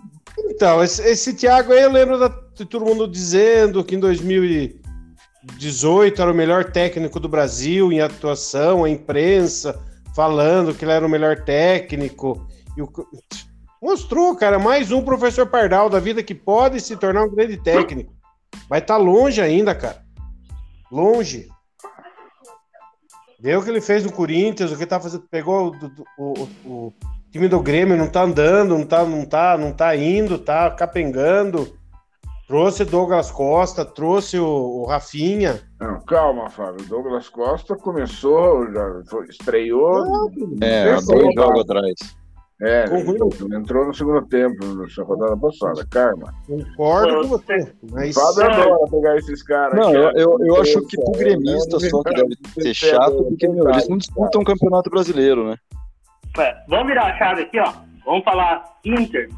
Então, 0.49 0.83
esse, 0.83 1.01
esse 1.03 1.33
Thiago 1.33 1.73
aí 1.73 1.81
eu 1.83 1.91
lembro 1.91 2.19
da- 2.19 2.33
de 2.53 2.65
todo 2.65 2.85
mundo 2.85 3.07
dizendo 3.07 3.83
que 3.83 3.95
em 3.95 3.99
2018 3.99 6.21
era 6.21 6.31
o 6.31 6.35
melhor 6.35 6.65
técnico 6.65 7.19
do 7.19 7.27
Brasil 7.29 7.91
em 7.91 8.01
atuação, 8.01 8.83
a 8.83 8.89
imprensa 8.89 9.79
falando 10.15 10.73
que 10.73 10.85
ele 10.85 10.93
era 10.93 11.05
o 11.05 11.09
melhor 11.09 11.41
técnico. 11.43 12.47
E 12.77 12.81
o, 12.81 12.89
mostrou, 13.81 14.35
cara, 14.35 14.57
mais 14.57 14.91
um 14.91 15.01
professor 15.03 15.45
Pardal 15.47 15.89
da 15.89 15.99
vida 15.99 16.23
que 16.23 16.33
pode 16.33 16.79
se 16.79 16.95
tornar 16.95 17.23
um 17.23 17.29
grande 17.29 17.57
técnico. 17.57 18.13
Vai 18.69 18.79
estar 18.79 18.97
longe 18.97 19.41
ainda, 19.41 19.75
cara. 19.75 20.01
Longe. 20.91 21.49
Vê 23.39 23.55
o 23.55 23.61
que 23.61 23.69
ele 23.69 23.81
fez 23.81 24.03
no 24.03 24.11
Corinthians, 24.11 24.71
o 24.71 24.77
que 24.77 24.85
tá 24.85 24.99
fazendo. 24.99 25.25
Pegou 25.29 25.75
o, 26.17 26.23
o- 26.23 26.49
o 26.65 26.93
time 27.31 27.47
do 27.49 27.59
Grêmio, 27.59 27.97
não 27.97 28.07
tá 28.07 28.23
andando, 28.23 28.77
não 28.77 28.85
tá, 28.85 29.03
não 29.03 29.25
tá, 29.25 29.57
não 29.57 29.73
tá 29.73 29.95
indo, 29.95 30.39
tá 30.39 30.71
capengando. 30.71 31.77
Trouxe 32.47 32.85
Douglas 32.85 33.31
Costa, 33.31 33.83
trouxe 33.83 34.37
o, 34.37 34.45
o 34.45 34.85
Rafinha. 34.85 35.61
Não, 35.81 35.99
calma, 36.01 36.47
Fábio. 36.49 36.85
Douglas 36.87 37.27
Costa 37.27 37.75
começou, 37.75 38.71
já 38.71 39.01
foi- 39.09 39.25
estreou. 39.27 40.29
É, 40.61 40.91
há 40.91 40.99
dois 41.01 41.35
tá? 41.35 41.41
jogos 41.41 41.61
atrás. 41.61 41.93
É, 42.61 42.85
entrou 43.53 43.85
no 43.85 43.93
segundo 43.93 44.25
tempo, 44.27 44.63
na 44.65 45.03
rodada 45.03 45.35
passada. 45.35 45.85
Karma. 45.89 46.33
Concordo 46.47 47.21
com 47.21 47.27
você. 47.27 47.73
Mas 47.91 48.15
Fábio 48.15 48.45
adora 48.45 48.91
pegar 48.91 49.17
esses 49.17 49.43
caras. 49.43 49.75
Não, 49.77 49.89
aqui, 49.89 49.97
eu, 49.97 50.37
eu, 50.39 50.45
eu 50.45 50.61
acho 50.61 50.81
que 50.85 50.95
pro 50.95 51.15
é, 51.15 51.17
gremista 51.17 51.77
é, 51.77 51.89
só 51.89 52.01
que 52.03 52.13
deve 52.13 52.35
ser 52.59 52.69
é, 52.69 52.73
chato, 52.73 53.23
porque, 53.23 53.47
meu, 53.47 53.67
eles 53.69 53.89
não 53.89 53.97
é, 53.97 53.99
disputam 53.99 54.41
o 54.41 54.45
campeonato 54.45 54.89
brasileiro, 54.89 55.49
né? 55.49 55.57
É, 56.37 56.55
vamos 56.69 56.87
virar 56.87 57.07
a 57.07 57.17
chave 57.17 57.41
aqui, 57.41 57.59
ó. 57.59 57.73
Vamos 58.05 58.23
falar 58.23 58.63
Inter. 58.85 59.29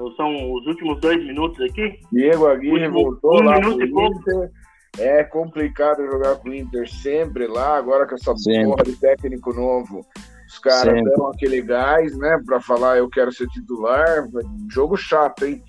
Então, 0.00 0.12
são 0.16 0.52
os 0.54 0.66
últimos 0.66 0.98
dois 1.00 1.22
minutos 1.26 1.60
aqui. 1.60 1.98
Diego 2.10 2.46
Aguirre 2.46 2.86
Último- 2.88 3.02
voltou 3.02 3.40
um 3.42 3.44
lá 3.44 3.58
minuto 3.58 3.76
pro 3.76 3.86
e 3.86 3.90
pouco. 3.90 4.18
Inter. 4.20 4.50
É 4.98 5.22
complicado 5.24 6.04
jogar 6.06 6.36
com 6.36 6.48
o 6.48 6.54
Inter 6.54 6.88
sempre 6.90 7.46
lá, 7.46 7.76
agora 7.76 8.06
com 8.06 8.14
essa 8.14 8.34
Sempre. 8.36 8.64
porra 8.64 8.84
de 8.84 8.96
técnico 8.96 9.52
novo. 9.52 10.00
Os 10.48 10.58
caras 10.58 11.00
dão 11.04 11.28
aquele 11.28 11.62
gás, 11.62 12.16
né, 12.18 12.40
pra 12.44 12.60
falar 12.60 12.96
eu 12.98 13.08
quero 13.08 13.30
ser 13.30 13.46
titular. 13.48 14.26
Jogo 14.68 14.96
chato, 14.96 15.44
hein? 15.44 15.62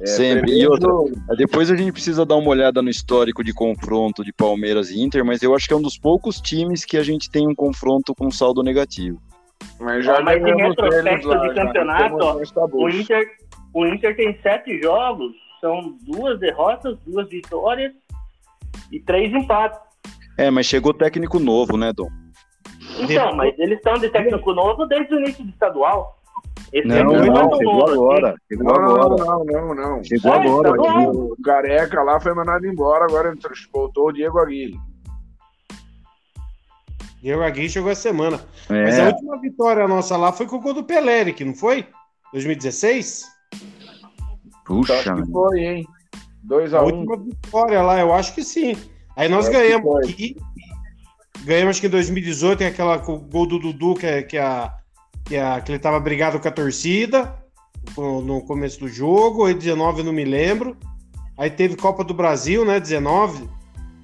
É, 0.00 0.06
Sempre. 0.06 0.42
primeiro 0.42 0.72
E 0.84 0.88
outra, 0.88 1.36
Depois 1.36 1.68
a 1.70 1.74
gente 1.76 1.90
precisa 1.92 2.24
dar 2.24 2.36
uma 2.36 2.48
olhada 2.50 2.80
no 2.80 2.88
histórico 2.88 3.42
de 3.42 3.52
confronto 3.52 4.22
de 4.22 4.32
Palmeiras 4.32 4.90
e 4.90 5.02
Inter, 5.02 5.24
mas 5.24 5.42
eu 5.42 5.54
acho 5.54 5.66
que 5.66 5.74
é 5.74 5.76
um 5.76 5.82
dos 5.82 5.98
poucos 5.98 6.40
times 6.40 6.84
que 6.84 6.96
a 6.96 7.02
gente 7.02 7.28
tem 7.30 7.48
um 7.48 7.54
confronto 7.54 8.14
com 8.14 8.30
saldo 8.30 8.62
negativo. 8.62 9.20
Mas 9.80 10.04
já 10.04 10.20
Mas 10.22 10.40
em 10.42 10.54
retrospecto 10.56 11.28
lá, 11.28 11.48
de 11.48 11.54
campeonato, 11.54 12.16
ó, 12.20 12.40
O. 12.72 12.88
Inter, 12.88 13.26
o 13.74 13.86
Inter 13.86 14.16
tem 14.16 14.38
sete 14.42 14.80
jogos, 14.82 15.32
são 15.60 15.96
duas 16.02 16.38
derrotas, 16.40 16.98
duas 17.06 17.28
vitórias 17.28 17.92
e 18.90 19.00
três 19.00 19.32
empates. 19.32 19.78
É, 20.38 20.50
mas 20.50 20.66
chegou 20.66 20.94
técnico 20.94 21.38
novo, 21.38 21.76
né, 21.76 21.92
Dom? 21.92 22.08
Então, 22.98 23.34
mas 23.34 23.56
eles 23.58 23.78
estão 23.78 23.94
de 23.94 24.08
técnico 24.08 24.52
novo 24.52 24.86
desde 24.86 25.14
o 25.14 25.18
início 25.20 25.44
do 25.44 25.50
estadual. 25.50 26.18
Esse 26.72 26.86
Não, 26.86 27.04
não, 27.04 27.24
não, 27.26 27.56
chegou 27.56 27.74
novo, 27.74 27.92
agora. 27.92 28.34
Chegou 28.48 28.64
Não, 28.66 28.80
não, 28.80 29.02
agora. 29.02 29.24
não, 29.24 29.44
não, 29.44 29.74
não. 29.74 30.04
Chegou 30.04 30.32
É, 30.34 30.36
agora. 30.46 30.76
tá. 30.76 31.08
O 31.10 31.36
careca 31.42 32.02
lá 32.02 32.20
foi 32.20 32.32
mandado 32.34 32.66
embora, 32.66 33.04
agora 33.04 33.34
voltou 33.72 34.08
o 34.08 34.12
Diego 34.12 34.38
Aguirre. 34.38 34.78
Diego 37.20 37.42
Aguirre 37.42 37.68
chegou 37.68 37.90
essa 37.90 38.02
semana. 38.02 38.40
Mas 38.68 38.98
a 38.98 39.02
É, 39.02 39.06
última 39.08 39.38
vitória 39.40 39.86
nossa 39.88 40.16
lá 40.16 40.32
foi 40.32 40.46
com 40.46 40.56
o 40.56 40.60
gol 40.60 40.74
do 40.74 40.84
Peleric, 40.84 41.44
não 41.44 41.54
foi? 41.54 41.86
2016? 42.32 43.24
Puxa, 44.70 44.94
Acho 44.94 45.02
que 45.02 45.10
mano. 45.10 45.32
foi, 45.32 45.60
hein? 45.60 45.86
2 46.42 46.74
A 46.74 46.78
a 46.78 46.82
1 46.82 46.86
última 46.86 47.16
vitória 47.16 47.82
lá, 47.82 48.00
eu 48.00 48.14
acho 48.14 48.34
que 48.34 48.42
sim. 48.42 48.76
Aí 49.16 49.28
nós 49.28 49.48
Acho 49.48 49.58
ganhamos 49.58 50.08
aqui. 50.08 50.36
Ganhamos 51.44 51.70
acho 51.70 51.80
que 51.80 51.86
em 51.86 51.90
2018, 51.90 52.58
tem 52.58 52.66
aquela 52.66 52.98
com 52.98 53.14
o 53.14 53.18
gol 53.18 53.46
do 53.46 53.58
Dudu, 53.58 53.94
que, 53.94 54.06
é, 54.06 54.22
que, 54.22 54.38
a, 54.38 54.74
que, 55.24 55.36
a, 55.36 55.60
que 55.60 55.72
ele 55.72 55.78
tava 55.78 55.98
brigado 55.98 56.38
com 56.38 56.48
a 56.48 56.50
torcida 56.50 57.34
no, 57.96 58.42
começo 58.42 58.80
do 58.80 58.88
jogo. 58.88 59.46
Aí 59.46 59.54
19 59.54 60.00
eu 60.00 60.04
não 60.04 60.12
me 60.12 60.24
lembro. 60.24 60.76
Aí 61.36 61.50
teve 61.50 61.76
Copa 61.76 62.04
do 62.04 62.14
Brasil, 62.14 62.64
né? 62.64 62.78
19. 62.78 63.48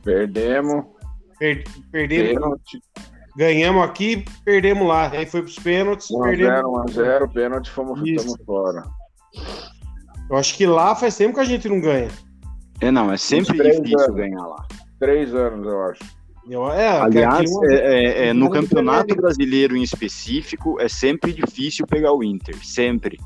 Perdemos. 0.03 0.85
Per, 1.39 1.65
perdemos, 1.93 2.33
Pênalti. 2.33 2.81
ganhamos 3.37 3.85
aqui, 3.85 4.25
perdemos 4.43 4.89
lá. 4.89 5.11
Aí 5.11 5.27
foi 5.27 5.43
pros 5.43 5.59
pênaltis, 5.59 6.09
1x0, 6.09 6.23
perdemos. 6.23 6.97
1x0, 6.97 7.33
pênalti, 7.33 7.71
fomos 7.71 8.01
ficamos 8.01 8.37
fora. 8.47 8.83
Eu 10.29 10.37
acho 10.37 10.57
que 10.57 10.67
lá 10.67 10.95
faz 10.95 11.17
tempo 11.17 11.35
que 11.35 11.41
a 11.41 11.45
gente 11.45 11.69
não 11.69 11.81
ganha. 11.81 12.09
É, 12.81 12.91
não, 12.91 13.13
é 13.13 13.17
sempre 13.17 13.55
difícil 13.55 13.99
anos. 14.01 14.17
ganhar 14.17 14.47
lá. 14.47 14.67
Três 14.99 15.35
anos, 15.35 15.67
eu 15.67 15.83
acho. 15.83 16.03
Eu, 16.49 16.71
é, 16.71 17.01
Aliás, 17.01 17.51
uma- 17.51 17.73
é, 17.73 17.77
é, 17.77 18.29
é, 18.29 18.33
no 18.33 18.51
campeonato 18.51 19.15
brasileiro 19.17 19.77
em 19.77 19.83
específico, 19.83 20.81
é 20.81 20.89
sempre 20.89 21.33
difícil 21.33 21.87
pegar 21.87 22.13
o 22.13 22.23
Inter. 22.23 22.57
Sempre. 22.65 23.19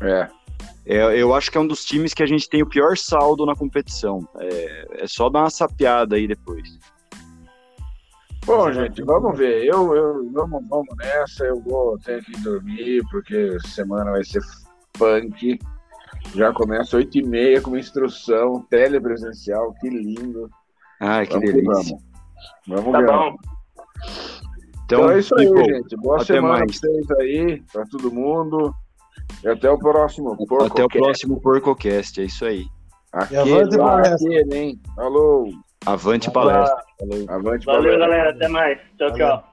É. 0.00 0.28
É, 0.84 1.20
eu 1.20 1.34
acho 1.34 1.50
que 1.50 1.58
é 1.58 1.60
um 1.60 1.66
dos 1.66 1.84
times 1.84 2.12
que 2.14 2.22
a 2.22 2.26
gente 2.26 2.48
tem 2.48 2.62
o 2.62 2.68
pior 2.68 2.96
saldo 2.96 3.44
na 3.46 3.54
competição. 3.54 4.26
É, 4.38 5.04
é 5.04 5.06
só 5.06 5.28
dar 5.28 5.40
uma 5.40 5.50
sapeada 5.50 6.16
aí 6.16 6.26
depois. 6.26 6.78
Bom, 8.44 8.72
gente, 8.72 9.02
vamos 9.02 9.38
ver. 9.38 9.64
Eu, 9.64 9.94
eu, 9.94 10.30
vamos, 10.32 10.66
vamos 10.68 10.96
nessa. 10.96 11.44
Eu 11.44 11.60
vou 11.60 11.98
ter 11.98 12.24
que 12.24 12.32
dormir, 12.40 13.02
porque 13.10 13.56
semana 13.66 14.10
vai 14.10 14.24
ser 14.24 14.40
punk. 14.98 15.58
Já 16.34 16.52
começa 16.52 16.96
8h30 16.96 17.60
com 17.62 17.70
uma 17.70 17.78
instrução 17.80 18.62
telepresencial. 18.70 19.74
Que 19.80 19.88
lindo. 19.90 20.48
Ai, 21.00 21.26
que 21.26 21.32
Vamos 21.34 21.52
delícia. 21.52 21.96
vamos. 22.66 22.84
Vamos 22.84 22.92
Tá 22.92 23.00
ver. 23.00 23.06
bom. 23.06 23.36
Então, 24.84 25.10
é 25.10 25.18
isso 25.18 25.34
aí, 25.38 25.46
gente. 25.46 25.96
Boa 25.96 26.16
até 26.16 26.24
semana 26.26 26.58
mais. 26.58 26.80
pra 26.80 26.90
vocês 26.90 27.10
aí, 27.12 27.62
pra 27.72 27.84
todo 27.86 28.12
mundo. 28.12 28.74
E 29.42 29.48
até 29.48 29.70
o 29.70 29.78
próximo. 29.78 30.32
Até 30.34 30.42
o 30.42 30.46
Porcocast. 30.46 30.98
próximo 30.98 31.40
Porcocast, 31.40 32.20
é 32.20 32.24
isso 32.24 32.44
aí. 32.44 32.66
E 33.30 33.36
avante 33.36 33.60
Aquele, 33.60 33.76
lá, 33.76 33.90
palestra. 34.02 34.14
aquele, 34.16 34.56
hein? 34.56 34.80
Falou. 34.94 35.48
Avante 35.86 36.30
palestra. 36.30 36.76
Falou. 36.98 37.24
Avante 37.30 37.66
Valeu, 37.66 37.82
palestra. 37.82 37.98
galera. 37.98 38.30
Até 38.30 38.48
mais. 38.48 38.78
Tchau, 38.98 39.10
Valeu. 39.10 39.16
tchau. 39.16 39.51